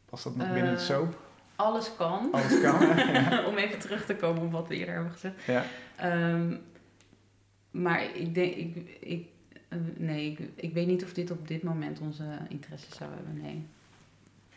[0.09, 1.19] Was dat nog binnen het eh, soap?
[1.55, 2.29] Alles kan.
[2.31, 2.75] Alles kan.
[3.49, 5.43] Om even terug te komen op wat we eerder hebben gezegd.
[5.45, 5.65] Ja.
[6.33, 6.61] Um,
[7.71, 9.27] maar ik denk, ik, ik,
[9.69, 13.41] uh, nee, ik, ik weet niet of dit op dit moment onze interesse zou hebben.
[13.41, 13.65] Nee.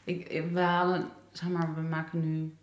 [0.05, 2.55] Ik, we halen zeg maar, we maken nu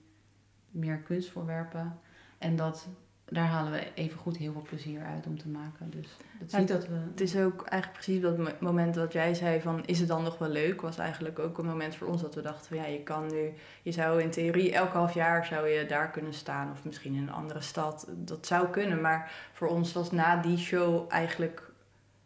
[0.71, 1.99] meer kunstvoorwerpen.
[2.37, 2.87] En dat,
[3.25, 5.89] daar halen we even goed heel veel plezier uit om te maken.
[5.89, 6.95] Dus dat niet dat we...
[6.95, 9.85] Het is ook eigenlijk precies dat moment wat jij zei van...
[9.85, 10.81] is het dan nog wel leuk?
[10.81, 12.77] Was eigenlijk ook een moment voor ons dat we dachten van...
[12.77, 13.53] ja, je kan nu...
[13.81, 16.71] Je zou in theorie elk half jaar zou je daar kunnen staan.
[16.71, 18.07] Of misschien in een andere stad.
[18.15, 19.01] Dat zou kunnen.
[19.01, 21.71] Maar voor ons was na die show eigenlijk...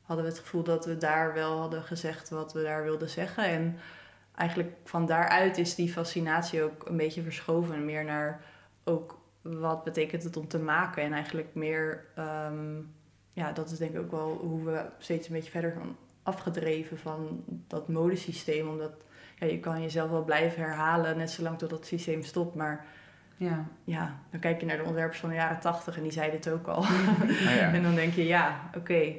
[0.01, 3.45] hadden we het gevoel dat we daar wel hadden gezegd wat we daar wilden zeggen.
[3.45, 3.77] En
[4.35, 7.85] eigenlijk van daaruit is die fascinatie ook een beetje verschoven.
[7.85, 8.41] Meer naar
[8.83, 11.03] ook wat betekent het om te maken.
[11.03, 12.05] En eigenlijk meer,
[12.49, 12.93] um,
[13.33, 16.99] ja, dat is denk ik ook wel hoe we steeds een beetje verder van afgedreven
[16.99, 18.67] van dat modesysteem.
[18.67, 18.93] Omdat
[19.39, 22.55] ja, je kan jezelf wel blijven herhalen, net zolang tot dat systeem stopt.
[22.55, 22.85] Maar
[23.37, 23.67] ja.
[23.83, 26.49] ja, dan kijk je naar de ontwerpers van de jaren tachtig en die zeiden het
[26.49, 26.77] ook al.
[26.77, 27.73] Oh ja.
[27.73, 29.13] en dan denk je, ja, oké,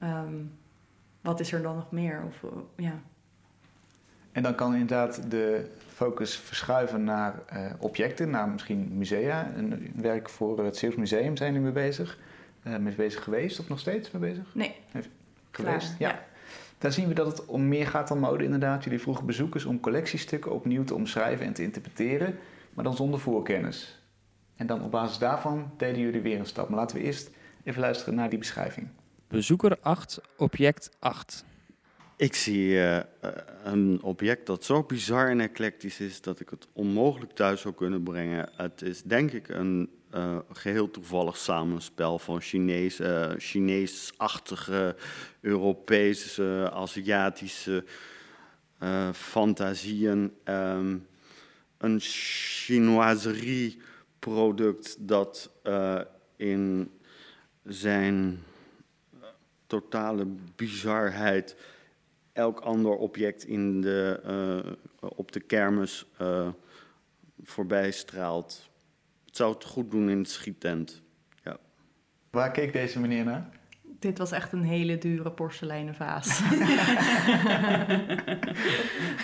[0.00, 0.34] ehm,
[1.20, 2.22] wat is er dan nog meer?
[2.26, 3.00] Of, ja.
[4.32, 9.52] En dan kan inderdaad de focus verschuiven naar uh, objecten, naar misschien musea.
[9.56, 12.18] Een werk voor het Zeeuws Museum zijn jullie mee bezig.
[12.66, 14.44] Uh, mee bezig geweest of nog steeds mee bezig?
[14.54, 14.74] Nee.
[15.50, 16.08] Geweest, ja.
[16.08, 16.24] ja.
[16.78, 18.84] Daar zien we dat het om meer gaat dan mode inderdaad.
[18.84, 22.38] Jullie vroegen bezoekers om collectiestukken opnieuw te omschrijven en te interpreteren,
[22.74, 24.02] maar dan zonder voorkennis.
[24.56, 26.68] En dan op basis daarvan deden jullie weer een stap.
[26.68, 27.30] Maar laten we eerst
[27.64, 28.88] even luisteren naar die beschrijving.
[29.28, 31.44] Bezoeker 8, object 8.
[32.16, 33.00] Ik zie uh,
[33.64, 38.02] een object dat zo bizar en eclectisch is dat ik het onmogelijk thuis zou kunnen
[38.02, 38.50] brengen.
[38.56, 44.96] Het is denk ik een uh, geheel toevallig samenspel van Chinese, Chinees-achtige,
[45.40, 47.84] Europese, Aziatische
[49.12, 50.32] fantasieën.
[50.44, 51.06] Um,
[51.78, 55.50] een chinoiserie-product dat
[56.36, 56.90] in
[57.64, 58.42] zijn
[59.66, 61.56] totale bizarheid
[62.32, 64.72] elk ander object in de, uh,
[65.16, 66.48] op de kermis uh,
[67.42, 68.70] voorbij straalt.
[69.26, 71.02] Het zou het goed doen in het schietent.
[71.44, 71.56] Ja.
[72.30, 73.48] Waar keek deze meneer naar?
[73.98, 76.40] Dit was echt een hele dure porseleinen vaas.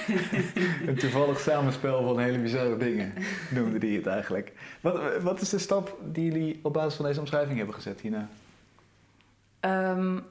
[0.87, 3.12] een toevallig samenspel van hele bizarre dingen,
[3.51, 4.53] noemde die het eigenlijk.
[4.81, 8.29] Wat, wat is de stap die jullie op basis van deze omschrijving hebben gezet hierna?
[9.61, 10.25] Um,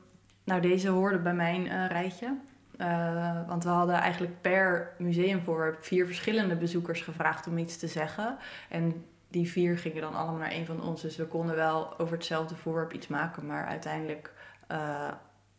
[0.44, 2.38] nou, deze hoorde bij mijn uh, rijtje.
[2.82, 8.38] Uh, want we hadden eigenlijk per museumvoorwerp vier verschillende bezoekers gevraagd om iets te zeggen.
[8.70, 11.02] En die vier gingen dan allemaal naar een van ons.
[11.02, 13.46] Dus we konden wel over hetzelfde voorwerp iets maken.
[13.46, 14.34] Maar uiteindelijk
[14.72, 15.12] uh,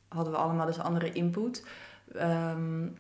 [0.09, 1.67] hadden we allemaal dus andere input.
[2.17, 2.99] Um,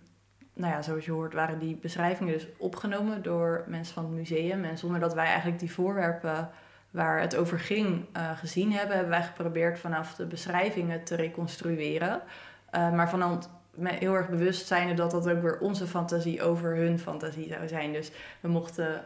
[0.54, 4.64] nou ja, zoals je hoort waren die beschrijvingen dus opgenomen door mensen van het museum.
[4.64, 6.50] En zonder dat wij eigenlijk die voorwerpen
[6.90, 12.22] waar het over ging uh, gezien hebben, hebben wij geprobeerd vanaf de beschrijvingen te reconstrueren.
[12.70, 13.48] Maar vanuit
[13.84, 17.92] heel erg bewust zijn dat dat ook weer onze fantasie over hun fantasie zou zijn.
[17.92, 18.10] Dus
[18.40, 19.04] we mochten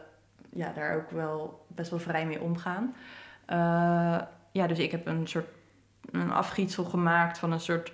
[0.49, 2.95] ja, daar ook wel best wel vrij mee omgaan.
[3.49, 5.47] Uh, ja, dus ik heb een soort
[6.11, 7.91] een afgietsel gemaakt van een soort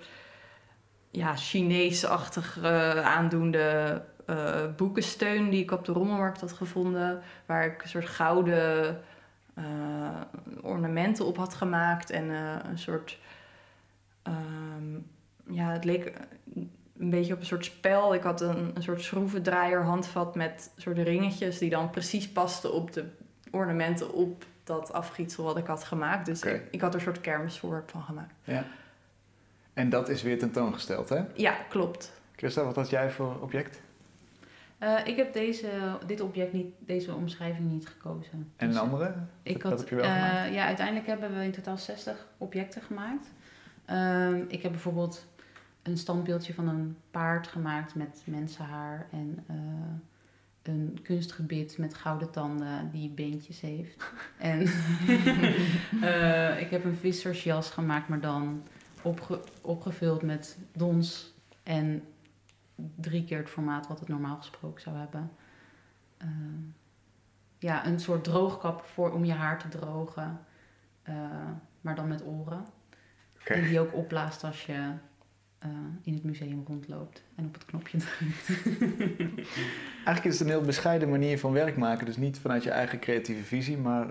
[1.10, 2.64] ja, Chinees-achtig
[3.04, 7.22] aandoende uh, boekensteun die ik op de rommelmarkt had gevonden.
[7.46, 9.00] Waar ik een soort gouden
[9.58, 9.64] uh,
[10.62, 12.28] ornamenten op had gemaakt en
[12.68, 13.18] een soort.
[14.24, 15.10] Um,
[15.50, 16.12] ja, het leek
[16.98, 18.14] een beetje op een soort spel.
[18.14, 22.92] Ik had een, een soort schroevendraaier handvat met soort ringetjes die dan precies pasten op
[22.92, 23.04] de
[23.50, 26.26] ornamenten op dat afgietsel wat ik had gemaakt.
[26.26, 28.34] Dus ik, ik, had er een soort kermisvoorwerp van gemaakt.
[28.44, 28.64] Ja.
[29.72, 31.22] En dat is weer tentoongesteld, hè?
[31.34, 32.12] Ja, klopt.
[32.36, 33.80] Christa, wat had jij voor object?
[34.82, 35.68] Uh, ik heb deze,
[36.06, 38.52] dit object niet, deze omschrijving niet gekozen.
[38.56, 39.14] En dus, een andere?
[39.42, 40.54] Ik had, heb je wel uh, gemaakt?
[40.54, 43.30] Ja, uiteindelijk hebben we in totaal 60 objecten gemaakt.
[43.90, 45.26] Uh, ik heb bijvoorbeeld
[45.82, 49.56] een standbeeldje van een paard gemaakt met mensenhaar en uh,
[50.62, 54.04] een kunstgebit met gouden tanden die beentjes heeft.
[54.38, 54.60] en
[56.64, 58.62] ik heb een vissersjas gemaakt, maar dan
[59.02, 62.02] opge opgevuld met dons en
[62.96, 65.30] drie keer het formaat wat het normaal gesproken zou hebben.
[66.22, 66.28] Uh,
[67.58, 70.40] ja, een soort droogkap voor, om je haar te drogen,
[71.08, 71.14] uh,
[71.80, 72.66] maar dan met oren.
[73.40, 73.58] Okay.
[73.58, 74.92] En die ook opblaast als je
[75.64, 75.70] uh,
[76.02, 78.48] in het museum rondloopt en op het knopje drukt.
[80.04, 82.06] Eigenlijk is het een heel bescheiden manier van werk maken.
[82.06, 84.10] Dus niet vanuit je eigen creatieve visie, maar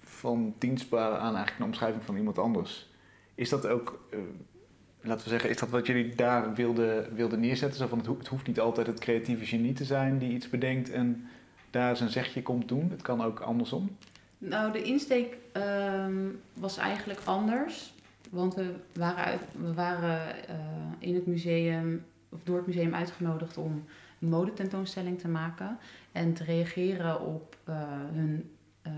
[0.00, 2.88] van dienstbaar aan eigenlijk een omschrijving van iemand anders.
[3.34, 4.00] Is dat ook
[5.00, 7.78] laten we zeggen, is dat wat jullie daar wilden, wilden neerzetten?
[7.78, 11.28] Zo van, het, hoeft niet altijd het creatieve genie te zijn die iets bedenkt en
[11.70, 12.90] daar zijn zegje komt doen.
[12.90, 13.96] Het kan ook andersom.
[14.38, 17.94] Nou, de insteek ehm, was eigenlijk anders.
[18.30, 20.54] Want we waren, we waren uh,
[20.98, 23.84] in het museum, of door het museum uitgenodigd om
[24.20, 25.78] een modetentoonstelling te maken.
[26.12, 27.76] En te reageren op uh,
[28.12, 28.50] hun
[28.86, 28.92] uh,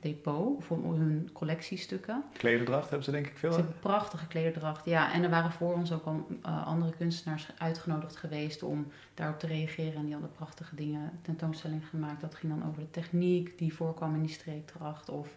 [0.00, 2.24] depot voor hun collectiestukken.
[2.32, 3.52] Klederdracht hebben ze denk ik veel.
[3.52, 5.12] Ze hebben prachtige klederdracht, ja.
[5.12, 9.94] En er waren voor ons ook al andere kunstenaars uitgenodigd geweest om daarop te reageren.
[9.94, 12.20] En die hadden prachtige dingen, tentoonstelling gemaakt.
[12.20, 15.08] Dat ging dan over de techniek die voorkwam in die streekdracht.
[15.08, 15.36] Of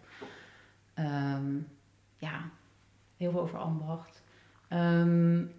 [1.00, 1.68] um,
[2.18, 2.50] ja,
[3.20, 4.24] heel veel over ambacht.
[4.70, 5.52] Um,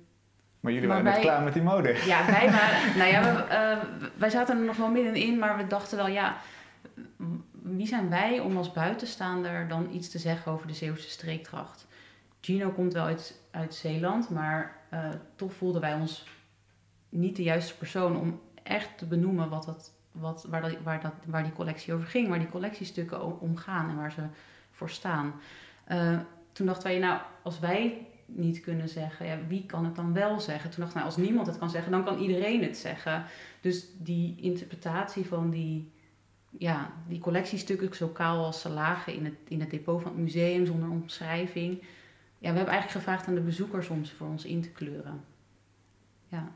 [0.60, 1.96] maar jullie waren net klaar met die mode.
[2.06, 2.98] Ja, wij waren.
[2.98, 6.36] nou ja, we, uh, wij zaten er nog wel middenin, maar we dachten wel, ja,
[7.52, 11.86] wie zijn wij om als buitenstaander dan iets te zeggen over de Zeeuwse streekdracht?
[12.40, 16.26] Gino komt wel uit, uit Zeeland, maar uh, toch voelden wij ons
[17.08, 21.12] niet de juiste persoon om echt te benoemen wat dat wat, waar, dat, waar, dat,
[21.26, 24.22] waar die collectie over ging, waar die collectiestukken om gaan en waar ze
[24.70, 25.34] voor staan.
[25.88, 26.18] Uh,
[26.60, 30.40] toen dachten wij, nou, als wij niet kunnen zeggen, ja, wie kan het dan wel
[30.40, 30.70] zeggen?
[30.70, 33.24] Toen dachten wij, als niemand het kan zeggen, dan kan iedereen het zeggen.
[33.60, 35.90] Dus die interpretatie van die,
[36.58, 40.20] ja, die collectiestukken, zo kaal als ze lagen in het, in het depot van het
[40.20, 41.78] museum zonder omschrijving.
[42.38, 45.24] Ja, we hebben eigenlijk gevraagd aan de bezoekers om ze voor ons in te kleuren.
[46.28, 46.52] Ja.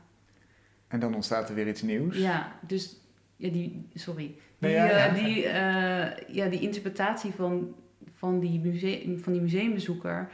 [0.87, 2.17] En dan ontstaat er weer iets nieuws.
[2.17, 2.97] Ja, dus
[3.35, 4.35] ja, die, sorry.
[4.57, 5.07] Die, ja, ja.
[5.07, 7.75] Uh, die, uh, ja, die interpretatie van,
[8.13, 10.29] van, die museum, van die museumbezoeker,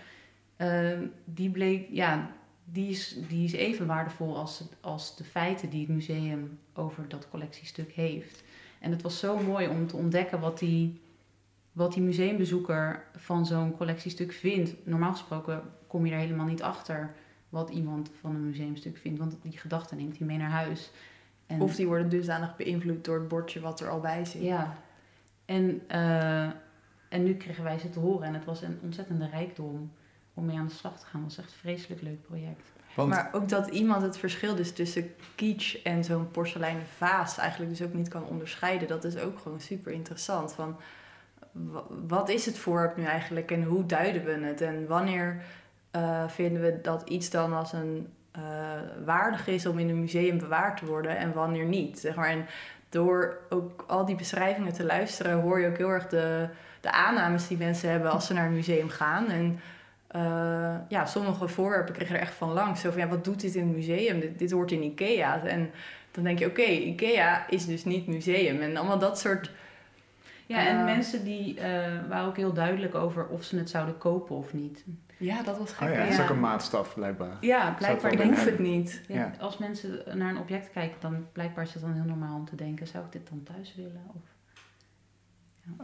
[0.57, 2.31] uh, die bleek, ja,
[2.63, 7.29] die is, die is even waardevol als, als de feiten die het museum over dat
[7.29, 8.43] collectiestuk heeft.
[8.79, 10.99] En het was zo mooi om te ontdekken wat die,
[11.71, 14.75] wat die museumbezoeker van zo'n collectiestuk vindt.
[14.83, 17.13] Normaal gesproken kom je er helemaal niet achter
[17.49, 20.91] wat iemand van een museumstuk vindt, want die gedachten neemt hij mee naar huis.
[21.45, 24.41] En of die worden dusdanig beïnvloed door het bordje wat er al bij zit.
[24.41, 24.77] Ja.
[25.45, 26.49] En, uh,
[27.11, 29.91] en nu kregen wij ze te horen en het was een ontzettende rijkdom
[30.33, 31.23] om mee aan de slag te gaan.
[31.23, 32.71] Het was echt een vreselijk leuk project.
[32.95, 33.09] Want...
[33.09, 37.87] Maar ook dat iemand het verschil dus tussen kitsch en zo'n porseleinen vaas eigenlijk dus
[37.87, 40.53] ook niet kan onderscheiden, dat is ook gewoon super interessant.
[40.53, 40.75] Van,
[42.07, 44.61] wat is het voorwerp nu eigenlijk en hoe duiden we het?
[44.61, 45.43] En wanneer
[45.95, 48.43] uh, vinden we dat iets dan als een uh,
[49.05, 51.99] waardig is om in een museum bewaard te worden en wanneer niet.
[51.99, 52.29] Zeg maar.
[52.29, 52.45] En
[52.89, 56.49] door ook al die beschrijvingen te luisteren, hoor je ook heel erg de,
[56.81, 59.29] de aannames die mensen hebben als ze naar een museum gaan.
[59.29, 59.59] En
[60.15, 62.81] uh, ja, sommige voorwerpen kregen er echt van langs.
[62.81, 64.19] Zo van, ja, wat doet dit in het museum?
[64.19, 65.43] Dit, dit hoort in Ikea.
[65.43, 65.71] En
[66.11, 68.61] dan denk je, oké, Ikea is dus niet museum.
[68.61, 69.51] En allemaal dat soort...
[70.45, 71.63] Ja, en mensen die uh,
[72.09, 74.83] waren ook heel duidelijk over of ze het zouden kopen of niet.
[75.17, 75.87] Ja, dat was gek.
[75.87, 77.37] Oh ja, dat is ook een maatstaf blijkbaar.
[77.41, 79.01] Ja, blijkbaar hoeft het niet.
[79.07, 82.45] Ja, Als mensen naar een object kijken, dan blijkbaar is het dan heel normaal om
[82.45, 84.03] te denken, zou ik dit dan thuis willen?
[84.07, 84.30] Of.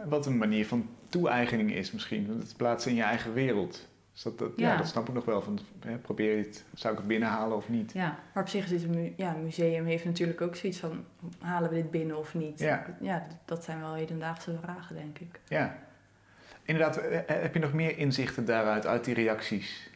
[0.06, 2.30] Wat een manier van toe-eigening is misschien.
[2.39, 3.88] Het plaatsen in je eigen wereld.
[4.13, 4.78] Dus dat, dat ja.
[4.78, 5.41] dat snap ik nog wel.
[5.41, 7.93] Van, hè, probeer je het, zou ik het binnenhalen of niet?
[7.93, 11.06] Ja, maar op zich is het een ja, museum heeft natuurlijk ook zoiets van,
[11.39, 12.60] halen we dit binnen of niet?
[12.60, 12.97] Ja.
[13.02, 15.39] ja, dat zijn wel hedendaagse vragen, denk ik.
[15.47, 15.78] Ja.
[16.63, 19.89] Inderdaad, eh, eh, heb je nog meer inzichten daaruit, uit die reacties?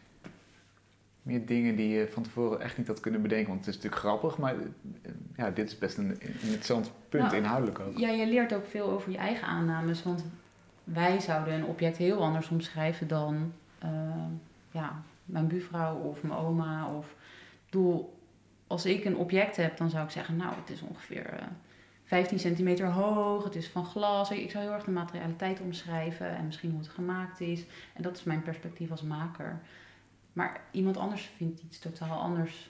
[1.22, 3.48] Meer dingen die je van tevoren echt niet had kunnen bedenken.
[3.48, 7.36] Want het is natuurlijk grappig, maar eh, ja, dit is best een interessant punt, nou,
[7.36, 7.98] inhoudelijk ook.
[7.98, 10.04] Ja, je leert ook veel over je eigen aannames.
[10.04, 10.26] Want
[10.84, 13.54] wij zouden een object heel anders omschrijven dan
[14.72, 16.96] ja, mijn buurvrouw of mijn oma.
[16.96, 17.16] Of,
[17.70, 18.20] doel,
[18.68, 21.40] als ik een object heb, dan zou ik zeggen, nou, het is ongeveer
[22.04, 24.32] 15 centimeter hoog, het is van glas.
[24.32, 27.66] Ik zou heel erg de materialiteit omschrijven en misschien hoe het gemaakt is.
[27.94, 29.60] En dat is mijn perspectief als maker.
[30.34, 32.70] Maar iemand anders vindt iets totaal anders.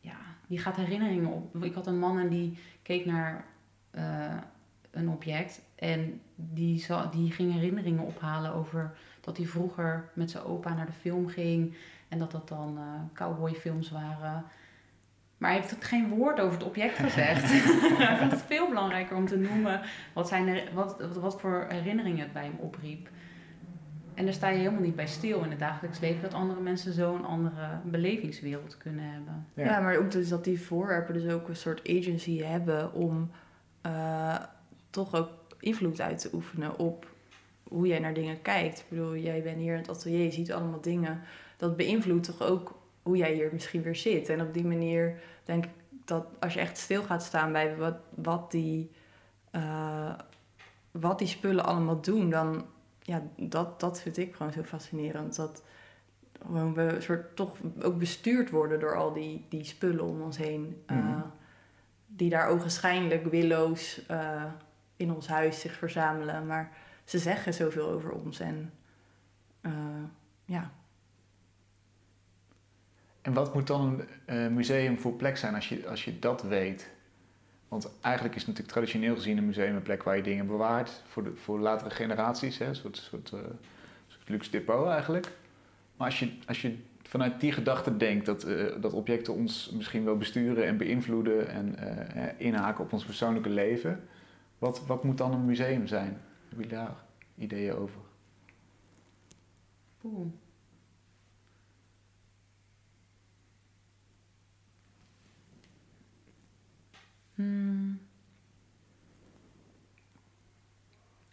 [0.00, 1.64] Ja, die gaat herinneringen op.
[1.64, 3.44] Ik had een man en die keek naar
[3.94, 4.36] uh,
[4.90, 10.74] een object en die, die ging herinneringen ophalen over dat hij vroeger met zijn opa
[10.74, 11.76] naar de film ging
[12.08, 14.44] en dat dat dan uh, cowboyfilms waren.
[15.38, 17.50] Maar hij heeft geen woord over het object gezegd.
[18.06, 19.80] hij vond het veel belangrijker om te noemen
[20.12, 23.08] wat, zijn wat, wat voor herinneringen het bij hem opriep.
[24.18, 26.92] En daar sta je helemaal niet bij stil in het dagelijks leven dat andere mensen
[26.92, 29.46] zo'n andere belevingswereld kunnen hebben.
[29.54, 29.80] Ja.
[29.80, 33.30] maar ook dus dat die voorwerpen dus ook een soort agency hebben om
[33.86, 34.36] uh,
[34.90, 37.06] toch ook invloed uit te oefenen op
[37.62, 38.78] hoe jij naar dingen kijkt.
[38.78, 41.20] Ik bedoel, jij bent hier in het atelier, je ziet allemaal dingen.
[41.56, 44.28] Dat beïnvloedt toch ook hoe jij hier misschien weer zit.
[44.28, 45.70] En op die manier denk ik
[46.04, 48.90] dat als je echt stil gaat staan bij wat, wat, die,
[49.52, 50.14] uh,
[50.90, 52.64] wat die spullen allemaal doen, dan
[53.08, 55.36] ja, dat, dat vind ik gewoon zo fascinerend.
[55.36, 55.62] Dat
[56.42, 60.82] gewoon we soort toch ook bestuurd worden door al die, die spullen om ons heen.
[60.90, 61.22] Uh,
[62.06, 64.44] Die daar ogenschijnlijk willoos uh,
[64.96, 66.46] in ons huis zich verzamelen.
[66.46, 66.72] Maar
[67.04, 68.40] ze zeggen zoveel over ons.
[68.40, 68.72] En
[70.44, 70.70] ja,
[73.22, 76.90] en wat moet dan een museum voor plek zijn als je, als je dat weet?
[77.68, 81.24] Want eigenlijk is natuurlijk traditioneel gezien een museum een plek waar je dingen bewaart voor,
[81.24, 82.58] de, voor latere generaties.
[82.58, 82.66] Hè?
[82.66, 83.40] Een soort, soort, uh,
[84.06, 85.32] soort luxe depot eigenlijk.
[85.96, 90.04] Maar als je, als je vanuit die gedachte denkt dat, uh, dat objecten ons misschien
[90.04, 91.76] wel besturen en beïnvloeden en
[92.38, 94.08] inhaken op ons persoonlijke leven,
[94.58, 96.20] wat, wat moet dan een museum zijn?
[96.48, 96.94] Heb je daar
[97.34, 98.00] ideeën over?
[100.04, 100.26] Oeh.
[107.38, 108.00] Hmm.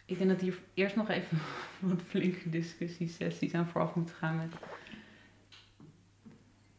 [0.04, 1.38] Ik denk dat hier eerst nog even
[1.80, 4.52] wat flinke discussiesessies aan vooraf moeten gaan met.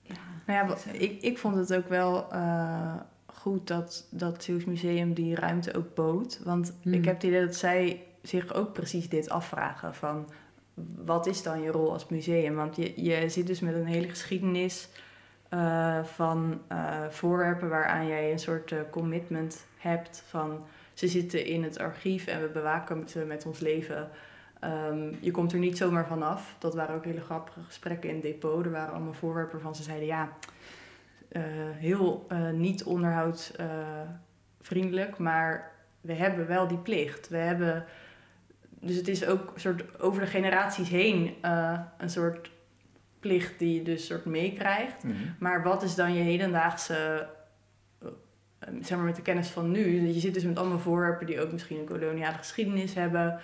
[0.02, 0.16] Ja,
[0.46, 5.36] maar ja, ik, ik vond het ook wel uh, goed dat dat Zeeuws Museum die
[5.36, 6.40] ruimte ook bood.
[6.44, 6.94] Want Hmm.
[6.94, 10.30] ik heb het idee dat zij zich ook precies dit afvragen van
[10.96, 12.56] wat is dan je rol als museum?
[12.56, 14.90] Want je, je zit dus met een hele geschiedenis
[15.50, 21.64] eh, van eh, voorwerpen waaraan jij een soort eh, commitment hebt van ze zitten in
[21.64, 24.10] het archief en we bewaken ze met ons leven.
[24.60, 26.56] Ehm, je komt er niet zomaar vanaf.
[26.60, 28.66] Dat waren ook hele grappige gesprekken in het depot.
[28.66, 30.30] Er waren allemaal voorwerpen van ze zeiden ja,
[31.78, 35.72] heel niet onderhoudsvriendelijk, maar
[36.02, 37.30] we hebben wel die plicht.
[37.30, 37.86] We hebben,
[38.80, 41.36] dus het is ook een soort over de generaties heen
[41.98, 42.52] een soort
[43.28, 45.04] plicht die je dus soort meekrijgt.
[45.04, 45.16] Mhm.
[45.40, 47.28] Maar wat is dan je hedendaagse,
[48.00, 48.08] eh,
[48.82, 50.08] zeg maar met de kennis van nu?
[50.08, 53.40] Je zit dus met allemaal voorwerpen die ook misschien een koloniale geschiedenis hebben.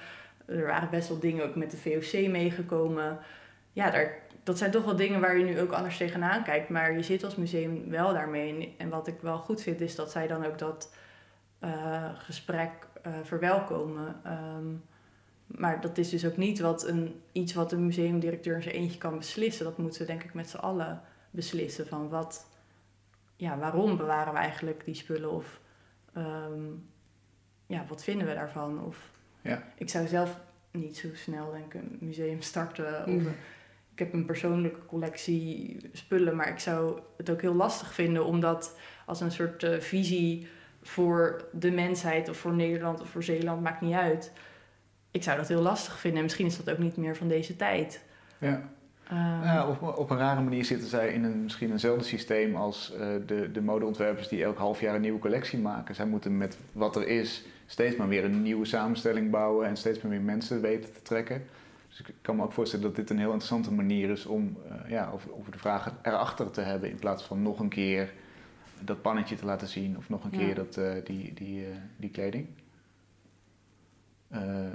[0.45, 3.17] Er waren best wel dingen ook met de VOC meegekomen.
[3.73, 6.69] Ja, daar, dat zijn toch wel dingen waar je nu ook anders tegenaan kijkt.
[6.69, 8.75] Maar je zit als museum wel daarmee.
[8.77, 10.95] En wat ik wel goed vind, is dat zij dan ook dat
[11.59, 12.71] eh, gesprek
[13.01, 14.15] eh, verwelkomen.
[14.23, 14.67] Ehm,
[15.57, 18.97] maar dat is dus ook niet wat een, iets wat een museumdirecteur in zijn eentje
[18.97, 19.65] kan beslissen.
[19.65, 21.87] Dat moeten ze denk ik met z'n allen beslissen.
[21.87, 22.47] Van wat,
[23.35, 25.31] ja, waarom bewaren we eigenlijk die spullen?
[25.31, 25.59] Of
[26.13, 26.61] ehm,
[27.65, 28.83] ja, wat vinden we daarvan?
[28.83, 29.63] Of, Ja.
[29.77, 30.39] Ik zou zelf
[30.71, 33.01] niet zo snel denk ik een museum starten.
[33.01, 33.27] Of, Mm.
[33.93, 38.39] Ik heb een persoonlijke collectie spullen, maar ik zou het ook heel lastig vinden om
[38.39, 40.47] dat als een soort eh, visie
[40.81, 44.31] voor de mensheid of voor Nederland of voor Zeeland, maakt niet uit.
[45.13, 47.55] Ik zou dat heel lastig vinden en misschien is dat ook niet meer van deze
[47.55, 48.03] tijd.
[48.37, 48.61] Ja.
[49.07, 52.93] Ehm, Ja, op, op een rare manier zitten zij in een, misschien eenzelfde systeem als
[52.93, 55.95] eh, de, de modeontwerpers die elk half jaar een nieuwe collectie maken.
[55.95, 60.01] Zij moeten met wat er is steeds maar weer een nieuwe samenstelling bouwen en steeds
[60.01, 61.43] maar weer mensen weten te trekken.
[61.89, 64.89] Dus ik kan me ook voorstellen dat dit een heel interessante manier is om eh,
[64.89, 68.13] ja, over, over de vragen erachter te hebben in plaats van nog een keer
[68.79, 70.45] dat pannetje te laten zien of nog een Ja.
[70.45, 71.65] keer dat, eh, die, die,
[71.97, 72.47] die kleding.
[74.33, 74.65] Eh,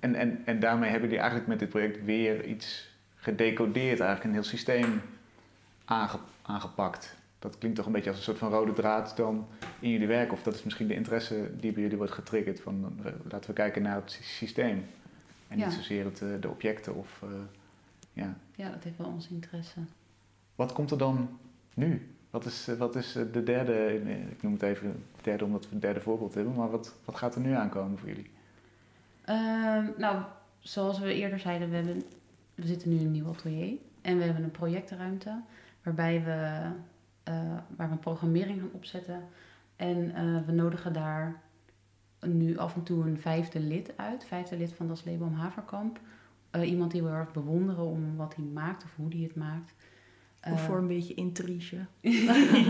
[0.00, 4.32] en, en, en daarmee hebben jullie eigenlijk met dit project weer iets gedecodeerd, eigenlijk een
[4.32, 5.00] heel systeem
[5.84, 7.16] aange- aangepakt.
[7.38, 9.46] Dat klinkt toch een beetje als een soort van rode draad dan
[9.80, 10.32] in jullie werk.
[10.32, 13.56] Of dat is misschien de interesse die bij jullie wordt getriggerd van eh, laten we
[13.56, 14.84] kijken naar het sy- systeem.
[15.48, 15.64] En Ja.
[15.64, 17.22] niet zozeer het, eh, de objecten of
[18.12, 18.34] ja.
[18.54, 19.78] Ja, dat heeft wel ons interesse.
[20.54, 21.38] Wat komt er dan
[21.74, 22.10] nu?
[22.30, 24.00] Wat is, wat is de derde,
[24.30, 27.34] ik noem het even derde omdat we het derde voorbeeld hebben, maar wat, wat gaat
[27.34, 28.30] er nu aankomen voor jullie?
[29.24, 30.22] Ehm, nou,
[30.58, 32.02] zoals we eerder zeiden, we, hebben,
[32.54, 33.76] we zitten nu in een nieuw atelier.
[34.00, 35.40] En we hebben een projectruimte
[35.82, 36.70] waarbij we,
[37.22, 39.22] eh, waar we programmering gaan opzetten.
[39.76, 41.40] En eh, we nodigen daar
[42.20, 44.24] nu af en toe een vijfde lid uit.
[44.24, 46.00] Vijfde lid van das Label Haverkamp.
[46.50, 49.36] Eh, iemand die we heel erg bewonderen om wat hij maakt of hoe hij het
[49.36, 49.74] maakt.
[50.44, 51.76] Of Eh, voor een beetje intrige.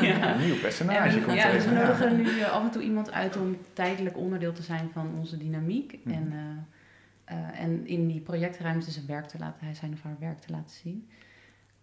[0.01, 1.87] Ja, een nieuw personage komt ja, dus we ja.
[1.87, 5.37] nodigen nu eh, af en toe iemand uit om tijdelijk onderdeel te zijn van onze
[5.37, 5.99] dynamiek.
[6.05, 6.15] Mhm.
[6.15, 10.17] En, eh, eh, en in die projectruimte zijn werk te laten, hij zijn of haar
[10.19, 11.09] werk te laten zien.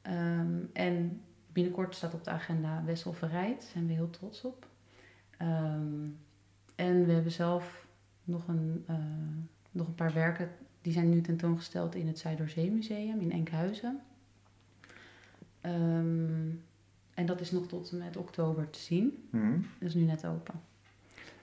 [0.01, 1.21] Ehm, en
[1.53, 4.67] binnenkort staat op de agenda Wessel Verrijd, daar zijn we heel trots op.
[5.37, 6.07] Ehm,
[6.75, 7.87] en we hebben zelf
[8.23, 8.95] nog een, eh,
[9.71, 10.49] nog een paar werken,
[10.81, 13.99] die zijn nu tentoongesteld in het Zuiderzeemuseum in Enkhuizen.
[15.61, 16.49] Ehm,
[17.13, 19.27] en dat is nog tot en met oktober te zien.
[19.29, 19.51] Mhm.
[19.79, 20.53] Dat is nu net open.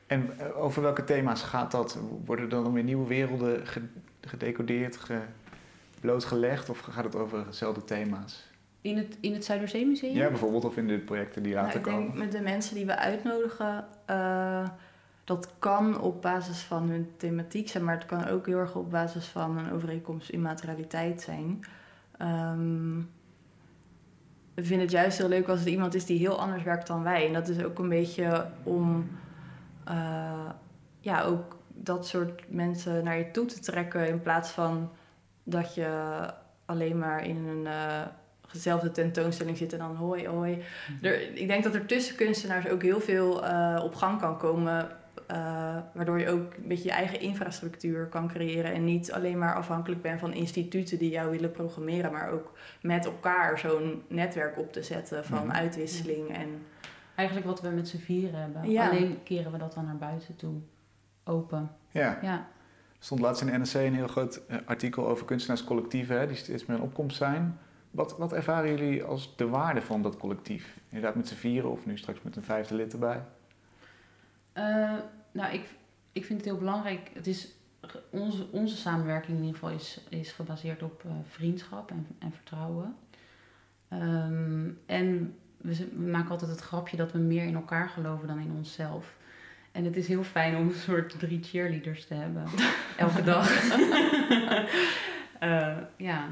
[0.07, 1.99] En eh, over welke thema's gaat dat?
[2.25, 3.89] Worden er dan weer nieuwe werelden ge-
[4.21, 5.21] gedecodeerd, ge-
[6.01, 8.45] blootgelegd of gaat het over dezelfde thema's?
[8.81, 10.15] In het, in het Zuiderzeemuseum?
[10.15, 12.19] Ja, bijvoorbeeld of in de projecten die Nou, later ik denk komen.
[12.19, 14.69] met de mensen die we uitnodigen, eh,
[15.25, 18.91] dat kan op basis van hun thematiek zijn, maar het kan ook heel erg op
[18.91, 21.61] basis van een overeenkomst immaterialiteit zijn.
[22.19, 22.99] Ehm,
[24.57, 27.03] we vinden het juist heel leuk als het iemand is die heel anders werkt dan
[27.03, 27.27] wij.
[27.27, 29.11] En dat is ook een beetje om
[29.85, 30.51] eh,
[31.01, 34.91] ja, ook dat soort mensen naar je toe te trekken in plaats van
[35.43, 36.19] dat je
[36.65, 38.03] alleen maar in een eh,
[38.53, 40.63] dezelfde tentoonstelling zit en dan hoi hoi.
[41.03, 44.89] Er, ik denk dat er tussen kunstenaars ook heel veel eh, op gang kan komen.
[45.27, 48.73] Eh, waardoor je ook een beetje je eigen infrastructuur kan creëren.
[48.73, 52.13] En niet alleen maar afhankelijk bent van instituten die jou willen programmeren.
[52.13, 52.53] Maar ook
[52.83, 55.57] met elkaar zo'n netwerk op te zetten van Mhm.
[55.57, 56.29] uitwisseling.
[56.37, 56.49] En
[57.15, 58.71] Eigenlijk wat we met z'n vieren hebben.
[58.71, 58.89] Ja.
[58.89, 60.55] Alleen keren we dat dan naar buiten toe.
[61.25, 61.71] Open.
[61.91, 62.33] Ja, Ja.
[62.39, 62.45] er
[62.99, 66.67] stond laatst in de NRC een heel groot eh, artikel over kunstenaarscollectieven hè, die steeds
[66.67, 67.59] meer in opkomst zijn.
[67.91, 70.77] Wat, wat ervaren jullie als de waarde van dat collectief?
[70.89, 73.21] Inderdaad met z'n vieren of nu straks met een vijfde lid erbij?
[74.57, 74.95] Eh,
[75.33, 75.69] nou, ik,
[76.13, 77.11] ik vind het heel belangrijk.
[77.15, 77.49] Het is,
[78.11, 82.97] onze, onze samenwerking in ieder geval is, is gebaseerd op eh, vriendschap en, en vertrouwen.
[83.89, 88.39] Ehm, en we, we maken altijd het grapje dat we meer in elkaar geloven dan
[88.39, 89.17] in onszelf.
[89.73, 92.45] En het is heel fijn om een soort drie cheerleaders te hebben.
[92.97, 93.73] Elke dag.
[95.43, 95.77] uh,
[96.09, 96.29] ja.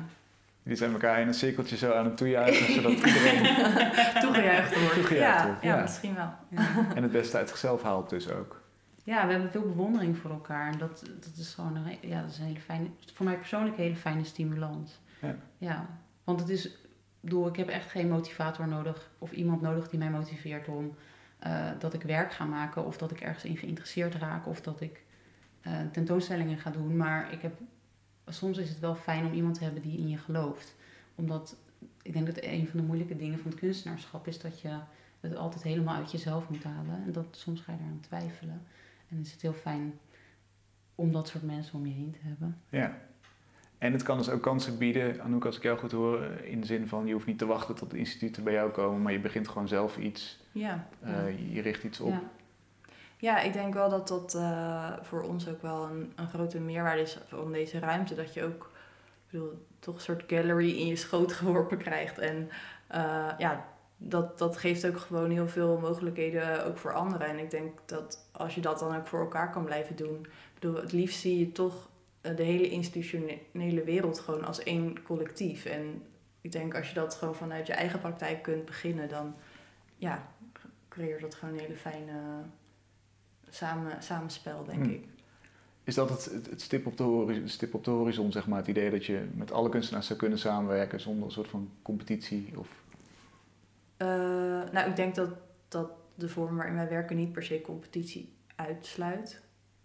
[0.64, 3.42] Die zijn elkaar in een cirkeltje zo aan het toejuichen, zodat iedereen
[4.24, 4.94] toegejuicht wordt.
[4.94, 5.62] Toegejuicht ja, wordt.
[5.62, 6.32] Ja, misschien wel.
[6.48, 6.94] Ja.
[6.94, 8.62] En het beste uit zichzelf haalt dus ook.
[9.04, 10.72] Ja, we hebben veel bewondering voor elkaar.
[10.72, 13.76] En dat, dat is gewoon een, ja, dat is een hele fijne, voor mij persoonlijk
[13.76, 15.00] een hele fijne stimulans.
[15.20, 15.36] Ja.
[15.58, 15.86] ja.
[16.24, 16.76] Want het is,
[17.20, 20.94] bedoel, ik heb echt geen motivator nodig of iemand nodig die mij motiveert om
[21.46, 24.80] uh, dat ik werk ga maken of dat ik ergens in geïnteresseerd raak of dat
[24.80, 25.02] ik
[25.66, 26.96] uh, tentoonstellingen ga doen.
[26.96, 27.52] Maar ik heb,
[28.28, 30.74] soms is het wel fijn om iemand te hebben die in je gelooft.
[31.14, 31.56] Omdat
[32.02, 34.78] ik denk dat een van de moeilijke dingen van het kunstenaarschap is dat je
[35.20, 37.02] het altijd helemaal uit jezelf moet halen.
[37.06, 38.62] En dat soms ga je daaraan twijfelen.
[39.08, 39.98] En is het heel fijn
[40.94, 42.60] om dat soort mensen om je heen te hebben.
[42.68, 42.98] Ja.
[43.78, 46.66] En het kan dus ook kansen bieden, Anouk, als ik jou goed hoor, in de
[46.66, 49.20] zin van je hoeft niet te wachten tot de instituten bij jou komen, maar je
[49.20, 50.42] begint gewoon zelf iets.
[50.52, 50.88] Ja.
[51.04, 52.10] Uh, je richt iets op.
[52.10, 52.22] Ja.
[53.24, 57.02] Ja, ik denk wel dat dat uh, voor ons ook wel een, een grote meerwaarde
[57.02, 58.14] is van deze ruimte.
[58.14, 58.70] Dat je ook,
[59.26, 62.18] ik bedoel, toch een soort gallery in je schoot geworpen krijgt.
[62.18, 62.50] En
[62.94, 63.66] uh, ja,
[63.96, 67.26] dat, dat geeft ook gewoon heel veel mogelijkheden ook voor anderen.
[67.26, 70.20] En ik denk dat als je dat dan ook voor elkaar kan blijven doen.
[70.20, 71.88] Ik bedoel, het liefst zie je toch
[72.20, 75.64] de hele institutionele wereld gewoon als één collectief.
[75.64, 76.02] En
[76.40, 79.34] ik denk als je dat gewoon vanuit je eigen praktijk kunt beginnen, dan
[79.96, 80.28] ja,
[80.88, 82.12] creëert dat gewoon een hele fijne
[83.54, 84.90] samen, samenspel, denk Hmm.
[84.90, 85.08] ik.
[85.84, 88.58] Is dat het, het, het stip, op de horizon, stip op de horizon, zeg maar,
[88.58, 92.52] het idee dat je met alle kunstenaars zou kunnen samenwerken zonder een soort van competitie?
[92.56, 92.68] Of...
[93.98, 94.08] Uh,
[94.72, 95.30] nou, ik denk dat,
[95.68, 99.42] dat de vorm waarin wij werken niet per se competitie uitsluit.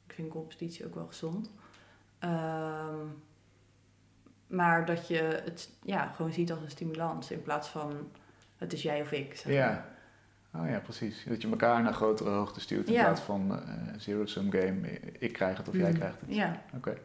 [0.08, 1.52] Ik vind competitie ook wel gezond.
[2.24, 3.22] Um,
[4.48, 8.12] maar dat je het ja, gewoon ziet als een stimulans in plaats van
[8.58, 9.36] het is jij of ik.
[9.36, 9.98] Zeg ja.
[10.54, 11.24] Oh ja, precies.
[11.28, 13.04] Dat je elkaar naar grotere hoogte stuurt in Ja.
[13.04, 13.58] plaats van uh,
[13.98, 14.90] zero-sum game.
[15.20, 15.96] Ik krijg het of jij Mm.
[15.98, 16.36] krijgt het.
[16.36, 16.62] Ja.
[16.76, 16.98] Oké.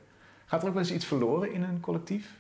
[0.47, 2.31] Gaat er ook wel eens iets verloren in een collectief?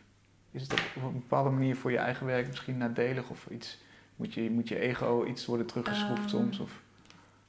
[0.50, 3.30] Is het op op een bepaalde manier voor je eigen werk misschien nadelig?
[3.30, 3.82] Of iets,
[4.16, 6.28] moet, je, moet je ego iets worden teruggeschroefd Ehm.
[6.28, 6.58] soms?
[6.58, 6.80] Of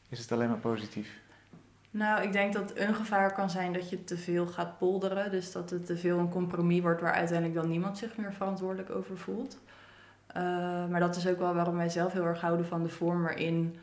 [0.10, 1.20] is het alleen maar positief?
[1.92, 5.32] Nou, ik denk dat een gevaar kan zijn dat je te veel gaat polderen.
[5.32, 8.90] Dus dat het te veel een compromis wordt waar uiteindelijk dan niemand zich meer verantwoordelijk
[8.90, 9.58] over voelt.
[10.38, 10.42] Uh,
[10.88, 13.76] maar dat is ook wel waarom wij zelf heel erg houden van de vorm waarin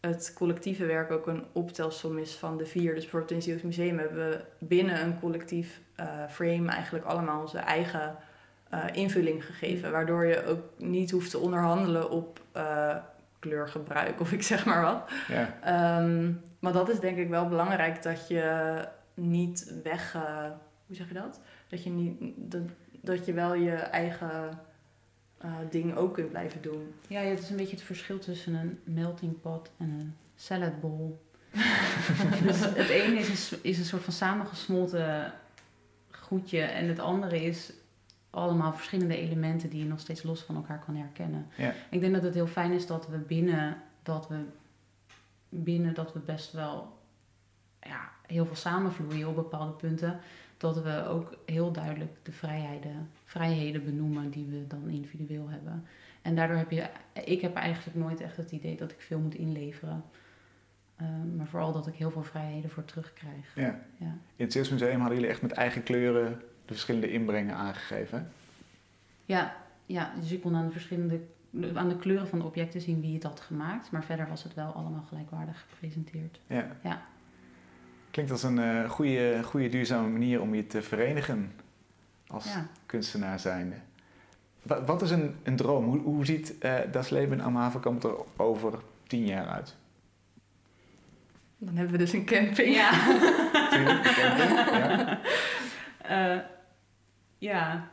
[0.00, 2.94] het collectieve werk ook een optelsom is van de vier.
[2.94, 7.40] Dus bijvoorbeeld in het Zeeuws Museum hebben we binnen een collectief uh, frame eigenlijk allemaal
[7.40, 8.16] onze eigen
[8.74, 9.92] uh, invulling gegeven.
[9.92, 12.40] Waardoor je ook niet hoeft te onderhandelen op
[13.38, 15.10] kleurgebruik of ik zeg maar wat.
[15.28, 15.98] Ja.
[16.00, 18.74] Um, maar dat is denk ik wel belangrijk dat je
[19.14, 20.12] niet weg...
[20.86, 21.40] Hoe zeg je dat?
[21.68, 24.58] Dat je, niet, dat, dat je wel je eigen
[25.44, 26.94] uh, ding ook kunt blijven doen.
[27.08, 31.18] Ja, het is een beetje het verschil tussen een melting pot en een salad bowl.
[32.46, 35.32] dus het ene is een, is een soort van samengesmolten
[36.10, 37.72] goedje en het andere is
[38.30, 41.46] allemaal verschillende elementen die je nog steeds los van elkaar kan herkennen.
[41.56, 41.74] Ja.
[41.90, 44.36] Ik denk dat het heel fijn is dat we binnen dat we,
[45.48, 46.98] binnen dat we best wel
[47.80, 50.20] ja, heel veel samenvloeien op bepaalde punten.
[50.58, 55.86] Dat we ook heel duidelijk de vrijheden, vrijheden benoemen die we dan individueel hebben.
[56.22, 56.86] En daardoor heb je,
[57.24, 60.04] ik heb eigenlijk nooit echt het idee dat ik veel moet inleveren.
[61.02, 63.54] Uh, maar vooral dat ik heel veel vrijheden voor terugkrijg.
[63.54, 63.80] Ja.
[63.96, 64.16] Ja.
[64.36, 68.18] In het Zeeuws Museum hadden jullie echt met eigen kleuren de verschillende inbrengen aangegeven.
[68.18, 68.24] hè?
[69.24, 69.56] Ja,
[69.86, 71.20] ja, dus ik kon aan de verschillende
[71.74, 73.90] aan de kleuren van de objecten zien wie het had gemaakt.
[73.90, 76.40] Maar verder was het wel allemaal gelijkwaardig gepresenteerd.
[76.46, 76.76] Ja.
[76.82, 77.02] Ja.
[78.18, 81.52] Klinkt als een uh, goede, goede duurzame manier om je te verenigen
[82.26, 82.66] als Ja.
[82.86, 83.76] kunstenaar zijnde.
[84.62, 85.84] Wat, wat is een, een droom?
[85.84, 89.76] Hoe, hoe ziet uh, Das Leben am Havenkamp er over tien jaar uit?
[91.58, 92.74] Dan hebben we dus een camping.
[92.74, 92.90] Ja.
[93.70, 95.18] Camping, ja.
[96.10, 96.40] Uh,
[97.50, 97.88] ja,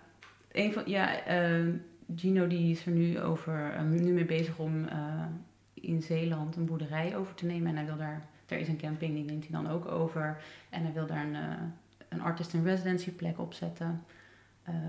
[0.51, 1.73] een van, ja uh,
[2.15, 5.25] Gino die is er nu, over, nu mee bezig om uh,
[5.73, 7.67] in Zeeland een boerderij over te nemen.
[7.67, 10.41] En hij wil daar, er is een camping, die neemt hij dan ook over.
[10.69, 11.61] En hij wil daar een, uh,
[12.09, 14.03] een artist in residency plek opzetten.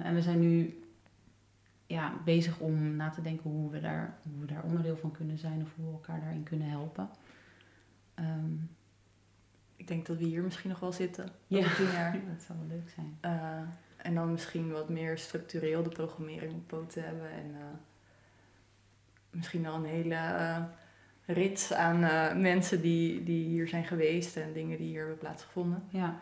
[0.03, 0.81] en we zijn nu
[1.87, 5.39] ja, bezig om na te denken hoe we, daar, hoe we daar onderdeel van kunnen
[5.39, 7.09] zijn of hoe we elkaar daarin kunnen helpen.
[8.15, 8.71] Um,
[9.77, 11.29] ik denk dat we hier misschien nog wel zitten.
[11.47, 12.13] Ja, over tien jaar.
[12.33, 13.19] dat zou wel leuk zijn.
[13.25, 13.61] Uh,
[13.97, 17.31] en dan misschien wat meer structureel de programmering op poot te hebben.
[17.31, 17.57] En uh,
[19.31, 20.65] misschien al een hele uh,
[21.27, 22.01] rits aan
[22.41, 25.83] mensen die, die hier zijn geweest en dingen die hier hebben plaatsgevonden.
[25.89, 26.21] Ja.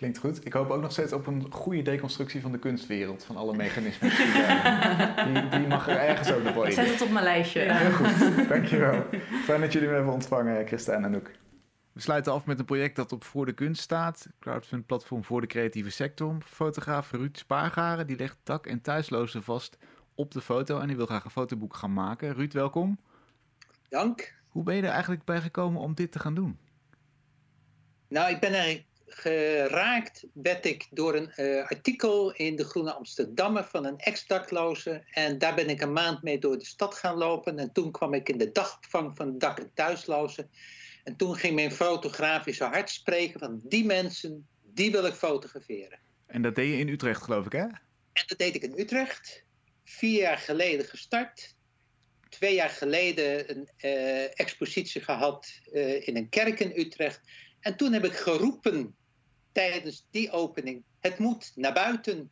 [0.00, 0.46] Klinkt goed.
[0.46, 3.24] Ik hoop ook nog steeds op een goede deconstructie van de kunstwereld.
[3.24, 4.10] Van alle mechanismen.
[5.32, 6.72] die, die, mag er ergens ook nog wel in.
[6.72, 7.62] Zet het op mijn lijstje.
[7.62, 7.76] Ja.
[7.76, 9.04] Heel goed, dankjewel.
[9.44, 11.30] Fijn dat jullie me hebben ontvangen, Christa en Anouk.
[11.92, 14.28] We sluiten af met een project dat op Voor de Kunst staat.
[14.38, 16.36] Crowdfund platform voor de creatieve sector.
[16.44, 19.78] Fotograaf Ruud Spaargaren die legt dak- en thuislozen vast
[20.14, 20.78] op de foto.
[20.78, 22.34] En die wil graag een fotoboek gaan maken.
[22.34, 22.98] Ruud, welkom.
[23.90, 24.34] Dank.
[24.48, 26.58] Hoe ben je er eigenlijk bij gekomen om dit te gaan doen?
[28.08, 33.64] Nou, ik ben eigenlijk geraakt werd ik door een uh, artikel in de Groene Amsterdammer
[33.64, 35.04] van een ex-dakloze.
[35.10, 37.58] En daar ben ik een maand mee door de stad gaan lopen.
[37.58, 40.50] En toen kwam ik in de dagopvang van dak- en thuislozen.
[41.04, 45.98] En toen ging mijn fotografische hart spreken van die mensen, die wil ik fotograferen.
[46.26, 47.66] En dat deed je in Utrecht, geloof ik, hè?
[48.12, 49.44] En dat deed ik in Utrecht.
[49.84, 51.56] Vier jaar geleden gestart.
[52.30, 57.20] Twee jaar geleden een uh, expositie gehad uh, in een kerk in Utrecht.
[57.60, 58.96] En toen heb ik geroepen
[59.52, 62.30] tijdens die opening: het moet naar buiten.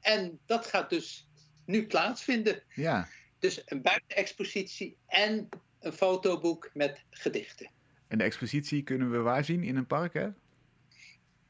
[0.00, 1.28] En dat gaat dus
[1.64, 2.62] nu plaatsvinden.
[2.74, 3.08] Ja.
[3.38, 5.48] Dus een buitenexpositie en
[5.80, 7.70] een fotoboek met gedichten.
[8.08, 9.62] En de expositie kunnen we waar zien?
[9.62, 10.28] In een park, hè?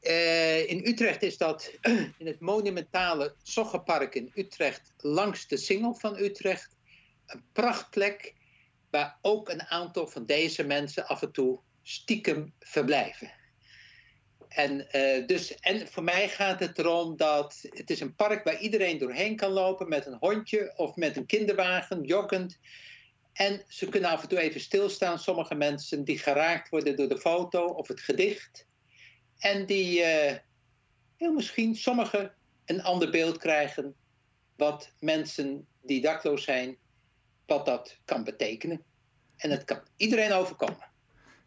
[0.01, 1.71] Uh, in Utrecht is dat
[2.21, 6.74] in het monumentale Zoggenpark in Utrecht, langs de Singel van Utrecht.
[7.25, 8.33] Een prachtplek
[8.89, 13.31] waar ook een aantal van deze mensen af en toe stiekem verblijven.
[14.47, 18.59] En, uh, dus, en voor mij gaat het erom dat het is een park waar
[18.59, 22.59] iedereen doorheen kan lopen met een hondje of met een kinderwagen, joggend.
[23.33, 27.19] En ze kunnen af en toe even stilstaan, sommige mensen die geraakt worden door de
[27.19, 28.67] foto of het gedicht.
[29.37, 30.33] En die uh,
[31.17, 32.33] heel misschien sommigen
[32.65, 33.95] een ander beeld krijgen
[34.55, 36.77] wat mensen die dakloos zijn,
[37.45, 38.81] wat dat kan betekenen.
[39.37, 40.93] En het kan iedereen overkomen.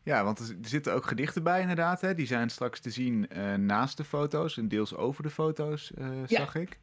[0.03, 2.01] Ja, want er zitten ook gedichten bij inderdaad.
[2.01, 2.15] Hè?
[2.15, 6.27] Die zijn straks te zien uh, naast de foto's en deels over de foto's, uh,
[6.27, 6.37] ja.
[6.39, 6.79] zag ik.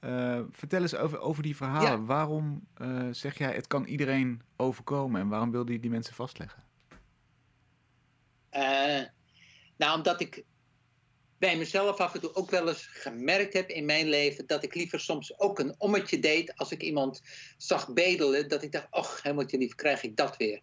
[0.00, 1.90] Uh, vertel eens over, over die verhalen.
[1.90, 2.04] Ja.
[2.04, 2.66] Waarom
[3.10, 6.64] zeg jij het kan iedereen overkomen en waarom wilde je die mensen vastleggen?
[9.76, 10.44] nou, omdat ik
[11.38, 14.74] bij mezelf af en toe ook wel eens gemerkt heb in mijn leven dat ik
[14.74, 17.22] liever soms ook een ommetje deed als ik iemand
[17.56, 18.48] zag bedelen.
[18.48, 20.60] Dat ik dacht, och, hemeltje lief, krijg ik dat weer.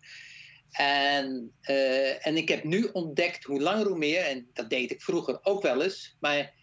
[0.71, 5.01] En, uh, en ik heb nu ontdekt hoe langer hoe meer, en dat deed ik
[5.01, 6.53] vroeger ook wel eens, maar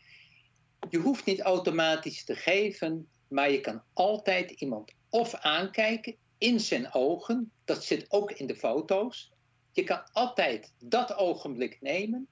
[0.90, 6.94] je hoeft niet automatisch te geven, maar je kan altijd iemand of aankijken in zijn
[6.94, 9.32] ogen, dat zit ook in de foto's.
[9.72, 12.28] Je kan altijd dat ogenblik nemen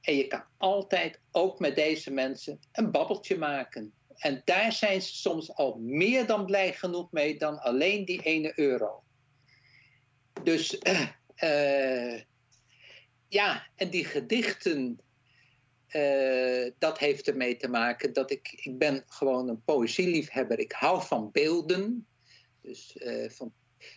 [0.00, 3.92] en je kan altijd ook met deze mensen een babbeltje maken.
[4.16, 8.52] En daar zijn ze soms al meer dan blij genoeg mee dan alleen die ene
[8.54, 9.02] euro.
[10.42, 11.08] Dus uh,
[11.42, 12.20] uh,
[13.28, 15.00] ja, en die gedichten,
[15.88, 20.58] uh, dat heeft ermee te maken dat ik, ik ben gewoon een poëzieliefhebber.
[20.58, 22.06] Ik hou van beelden,
[22.62, 22.96] dus
[23.28, 23.52] van,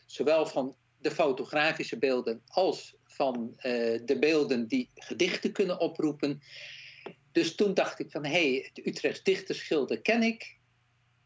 [0.05, 3.53] zowel van de fotografische beelden als van
[4.05, 6.41] de beelden die gedichten kunnen oproepen.
[7.31, 10.57] Dus toen dacht ik van, hé, hey, het Utrechts Dichterschilder ken ik.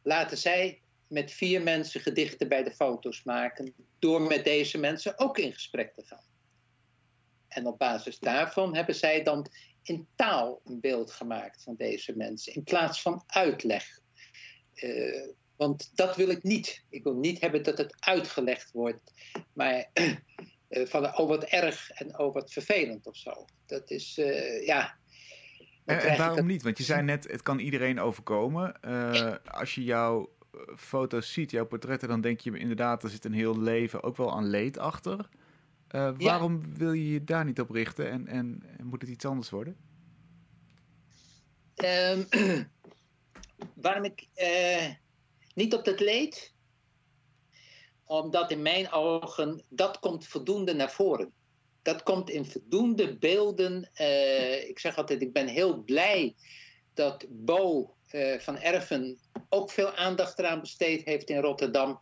[0.01, 5.37] Laten zij met vier mensen gedichten bij de foto's maken, door met deze mensen ook
[5.37, 6.25] in gesprek te gaan.
[7.47, 9.47] En op basis daarvan hebben zij dan
[9.83, 13.99] in taal een beeld gemaakt van deze mensen, in plaats van uitleg.
[14.75, 16.83] Uh, want dat wil ik niet.
[16.89, 19.11] Ik wil niet hebben dat het uitgelegd wordt,
[19.53, 19.89] maar
[20.69, 23.45] van oh wat erg en oh wat vervelend of zo.
[23.65, 24.97] Dat is, uh, ja.
[25.85, 26.63] En, en waarom niet?
[26.63, 28.81] Want je zei net, het kan iedereen overkomen.
[29.43, 30.29] Als je jouw
[30.75, 34.31] foto's ziet, jouw portretten, dan denk je inderdaad, er zit een heel leven ook wel
[34.31, 35.29] aan leed achter.
[35.91, 36.77] Uh, waarom ja.
[36.77, 39.77] wil je je daar niet op richten en, en, en moet het iets anders worden?
[41.75, 42.27] Um,
[43.85, 44.93] waarom ik uh,
[45.53, 46.53] niet op dat leed?
[48.07, 51.31] Omdat in mijn ogen dat komt voldoende naar voren.
[51.81, 53.89] Dat komt in voldoende beelden.
[54.01, 56.35] Uh, ik zeg altijd, ik ben heel blij
[56.93, 59.17] dat Bo uh, van Erven
[59.49, 61.89] ook veel aandacht eraan besteed heeft in Rotterdam.
[61.89, 61.99] Uh,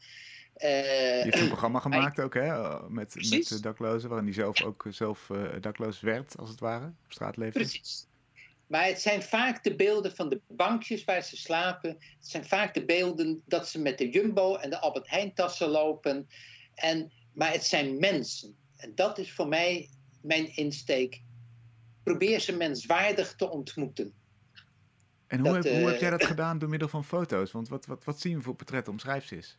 [0.58, 2.80] die heeft een programma gemaakt ook, hè?
[2.90, 5.32] Met, met daklozen, waarin hij zelf ook zelf
[5.62, 7.60] dakloos werd, als het ware, op straat leefde.
[7.60, 8.08] Precies.
[8.68, 11.90] Maar het zijn vaak de beelden van de bankjes waar ze slapen.
[11.90, 15.70] Het zijn vaak de beelden dat ze met de Jumbo en de Albert Heijn tassen
[15.70, 16.28] lopen.
[16.74, 18.56] En, maar het zijn mensen.
[18.78, 19.90] En dat is voor mij
[20.22, 21.22] mijn insteek.
[22.04, 24.14] Probeer ze menswaardig te ontmoeten.
[25.28, 27.52] En hoe, dat, heb, hoe heb jij dat gedaan door middel van foto's?
[27.52, 28.92] Want wat, wat, wat zien we voor portretten?
[28.92, 29.58] Omschrijf ze eens.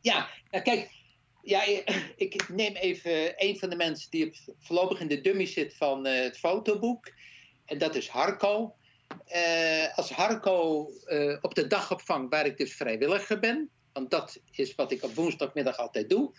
[0.00, 0.90] Ja, nou kijk,
[1.42, 1.62] ja,
[2.16, 6.20] ik neem even een van de mensen die voorlopig in de dummy zit van uh,
[6.20, 7.12] het fotoboek.
[7.66, 8.76] En dat is Harco.
[9.34, 14.74] Uh, als Harco uh, op de dagopvang, waar ik dus vrijwilliger ben, want dat is
[14.74, 16.38] wat ik op woensdagmiddag altijd doe,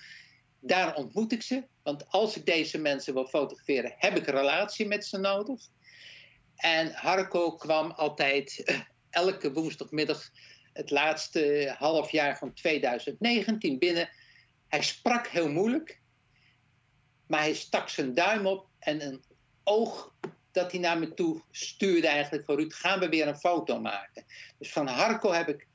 [0.60, 1.64] daar ontmoet ik ze.
[1.84, 5.62] Want als ik deze mensen wil fotograferen, heb ik een relatie met ze nodig.
[6.56, 10.30] En Harco kwam altijd uh, elke woensdagmiddag
[10.74, 14.10] het laatste half jaar van 2019 binnen.
[14.68, 16.02] Hij sprak heel moeilijk,
[17.28, 19.24] maar hij stak zijn duim op en een
[19.64, 20.16] oog
[20.52, 24.26] dat hij naar me toe stuurde eigenlijk van gaan we weer een foto maken.
[24.58, 25.68] Dus van Harco heb ik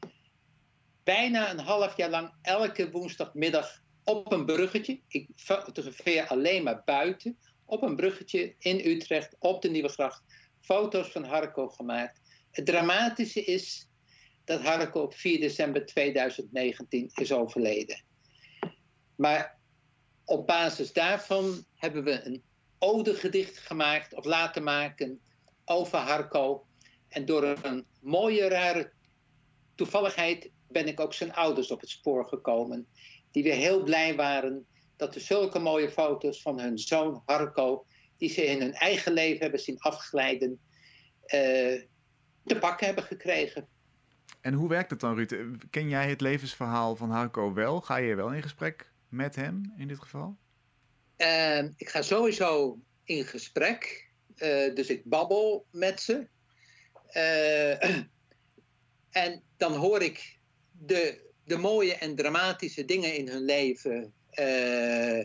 [1.03, 7.39] bijna een half jaar lang elke woensdagmiddag op een bruggetje, ik fotografeer alleen maar buiten,
[7.65, 10.23] op een bruggetje in Utrecht, op de Nieuwe Gracht,
[10.61, 12.21] foto's van Harco gemaakt.
[12.51, 13.89] Het dramatische is
[14.45, 18.05] dat Harco op 4 december 2019 is overleden.
[19.17, 19.59] Maar
[20.25, 22.43] op basis daarvan hebben we een
[22.83, 25.21] odegedicht gemaakt of laten maken
[25.65, 26.67] over Harco.
[27.09, 28.93] En door een mooie, rare
[29.75, 32.87] toevalligheid ben ik ook zijn ouders op het spoor gekomen.
[33.31, 34.67] Die weer heel blij waren
[34.97, 39.43] dat er zulke mooie foto's van hun zoon Harco, die ze in hun eigen leven
[39.43, 40.51] hebben zien afglijden,
[41.25, 41.83] uh,
[42.45, 43.69] te pakken hebben gekregen.
[44.41, 45.35] En hoe werkt het dan, Ruud?
[45.71, 47.81] Ken jij het levensverhaal van Harco wel?
[47.81, 50.37] Ga je wel in gesprek met hem in dit geval?
[51.23, 54.11] Uh, ik ga sowieso in gesprek.
[54.37, 56.29] Uh, dus ik babbel met ze.
[57.13, 57.85] Uh,
[59.25, 60.39] en dan hoor ik
[60.73, 64.15] de, de mooie en dramatische dingen in hun leven.
[64.33, 65.19] Uh,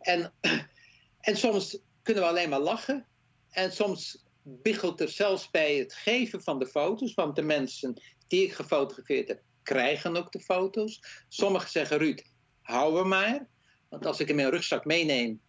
[0.00, 0.32] en,
[1.28, 3.06] en soms kunnen we alleen maar lachen.
[3.50, 7.14] En soms biggelt er zelfs bij het geven van de foto's.
[7.14, 11.02] Want de mensen die ik gefotografeerd heb, krijgen ook de foto's.
[11.28, 12.22] Sommigen zeggen, Ruud,
[12.60, 13.48] hou we maar.
[13.90, 15.40] Want als ik hem in mijn rugzak meeneem,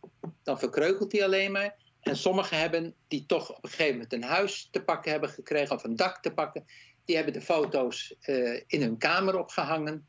[0.44, 1.76] dan verkreukelt hij alleen maar.
[2.00, 5.76] En sommigen hebben die toch op een gegeven moment een huis te pakken hebben gekregen
[5.76, 6.66] of een dak te pakken.
[7.06, 10.08] Die hebben de foto's uh, in hun kamer opgehangen.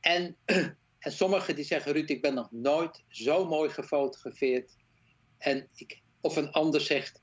[0.00, 0.36] En,
[0.98, 4.76] en sommigen die zeggen, Ruud, ik ben nog nooit zo mooi gefotografeerd.
[5.38, 7.20] En ik, of een ander zegt,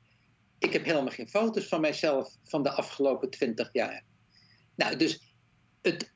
[0.60, 4.04] ik heb helemaal geen foto's van mijzelf van de afgelopen twintig jaar.
[4.76, 5.29] Nou, dus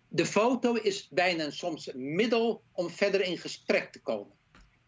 [0.08, 4.38] de foto is bijna soms een middel om verder in gesprek te komen.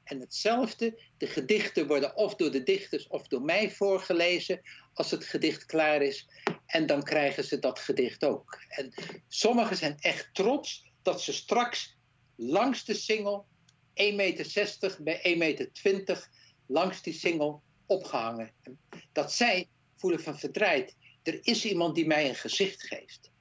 [0.03, 4.61] En hetzelfde, de gedichten worden of door de dichters of door mij voorgelezen
[4.93, 6.28] als het gedicht klaar is.
[6.65, 8.59] En dan krijgen ze dat gedicht ook.
[8.67, 8.93] En
[9.28, 11.97] sommigen zijn echt trots dat ze straks
[12.36, 13.45] langs de singel
[13.89, 16.30] 1,60 meter bij 1,20 meter
[16.65, 18.51] langs die singel opgehangen.
[19.11, 20.95] Dat zij voelen van verdraaid.
[21.23, 23.34] Er is iemand die mij een gezicht geeft.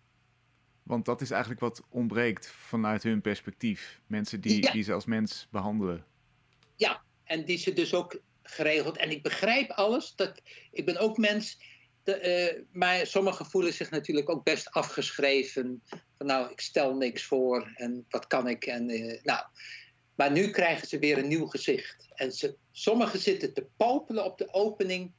[0.85, 4.01] Want dat is eigenlijk wat ontbreekt vanuit hun perspectief.
[4.07, 6.05] Mensen die, die ze als mens behandelen.
[6.77, 8.97] Ja, en die ze dus ook geregeld.
[8.97, 10.15] En ik begrijp alles.
[10.15, 11.73] Dat, ik ben ook mens.
[12.03, 15.83] De, uh, maar sommigen voelen zich natuurlijk ook best afgeschreven.
[16.17, 18.65] Van nou, ik stel niks voor en wat kan ik.
[18.67, 19.47] En, uh, nou.
[20.15, 22.09] Maar nu krijgen ze weer een nieuw gezicht.
[22.15, 25.13] En ze, sommigen zitten te popelen op de opening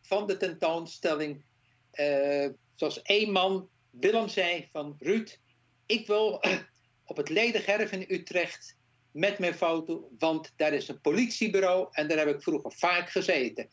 [0.00, 1.44] van de tentoonstelling.
[1.92, 3.68] Uh, zoals één man
[4.00, 5.38] Willem zei van Ruud,
[5.86, 6.42] ik wil
[7.04, 8.76] op het Ledergerf in Utrecht
[9.10, 13.68] met mijn foto, want daar is een politiebureau en daar heb ik vroeger vaak gezeten.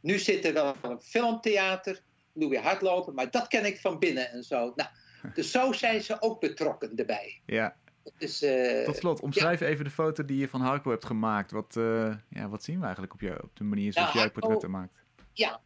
[0.00, 2.02] Nu zit er wel een filmtheater,
[2.32, 4.72] doe weer hardlopen, maar dat ken ik van binnen en zo.
[4.74, 4.90] Nou,
[5.34, 7.40] dus zo zijn ze ook betrokken erbij.
[7.46, 7.76] Ja.
[8.18, 11.50] Dus, uh, Tot slot, omschrijf even de foto die je van Harco hebt gemaakt.
[11.50, 14.32] Wat, uh, ja, wat zien we eigenlijk op, jou, op de manier zoals nou, jij
[14.32, 15.04] portretten maakt?
[15.32, 15.60] Ja,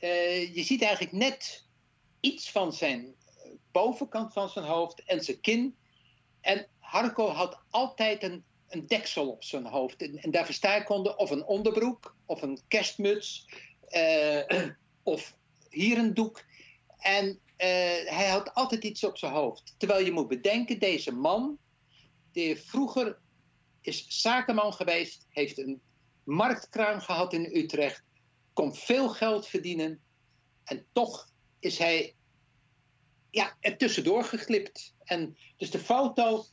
[0.00, 1.67] uh, je ziet eigenlijk net
[2.20, 3.14] iets van zijn
[3.72, 5.76] bovenkant van zijn hoofd en zijn kin.
[6.40, 10.02] En Harco had altijd een, een deksel op zijn hoofd.
[10.02, 13.48] En, daar verstaan konden of een onderbroek, of een kerstmuts,
[13.90, 14.42] uh,
[15.02, 15.36] of
[15.68, 16.44] hier een doek.
[16.98, 17.36] En uh,
[18.10, 19.74] hij had altijd iets op zijn hoofd.
[19.76, 21.58] Terwijl je moet bedenken, deze man,
[22.32, 23.18] die vroeger
[23.80, 25.80] is zakenman geweest, heeft een
[26.24, 28.02] marktkraam gehad in Utrecht,
[28.52, 30.00] kon veel geld verdienen.
[30.64, 31.27] En toch
[31.60, 32.14] is hij
[33.30, 34.94] ja, er tussendoor geglipt.
[35.04, 36.44] En dus de foto,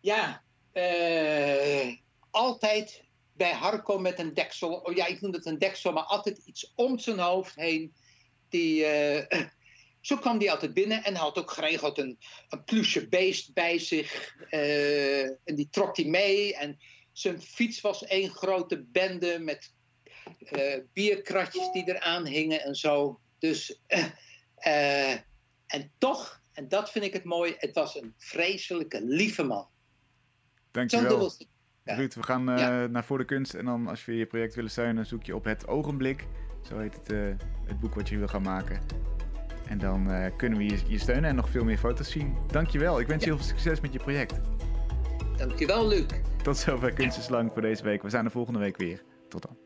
[0.00, 0.42] ja,
[0.72, 1.96] uh,
[2.30, 4.72] altijd bij Harco met een deksel.
[4.74, 7.94] Oh ja, ik noem het een deksel, maar altijd iets om zijn hoofd heen.
[8.48, 9.24] Die, uh,
[10.00, 14.34] zo kwam hij altijd binnen en had ook geregeld een, een plusje beest bij zich.
[14.50, 16.56] Uh, en die trok hij mee.
[16.56, 16.78] En
[17.12, 19.74] zijn fiets was één grote bende met
[20.92, 23.20] bierkratjes die eraan hingen en zo.
[23.42, 23.80] Dus
[25.66, 29.66] en toch, en dat vind ik het mooi, het was een vreselijke, lieve man.
[30.70, 31.32] Dankjewel.
[31.84, 31.94] Ja.
[31.94, 33.54] Ruud, we gaan uh, naar Voor de Kunst.
[33.54, 36.26] En dan als we je project willen steunen, zoek je op het ogenblik.
[36.68, 37.08] Zo heet het,
[37.64, 38.80] het boek wat je wil gaan maken.
[39.68, 42.36] En dan kunnen we je, je, steunen en nog veel meer foto's zien.
[42.50, 43.00] Dankjewel.
[43.00, 44.40] Ik wens je heel veel succes met je project.
[45.36, 46.06] Dankjewel, Luc.
[46.42, 48.02] Tot zover Kunstenslang voor deze week.
[48.02, 49.02] We zijn er volgende week weer.
[49.28, 49.61] Tot dan.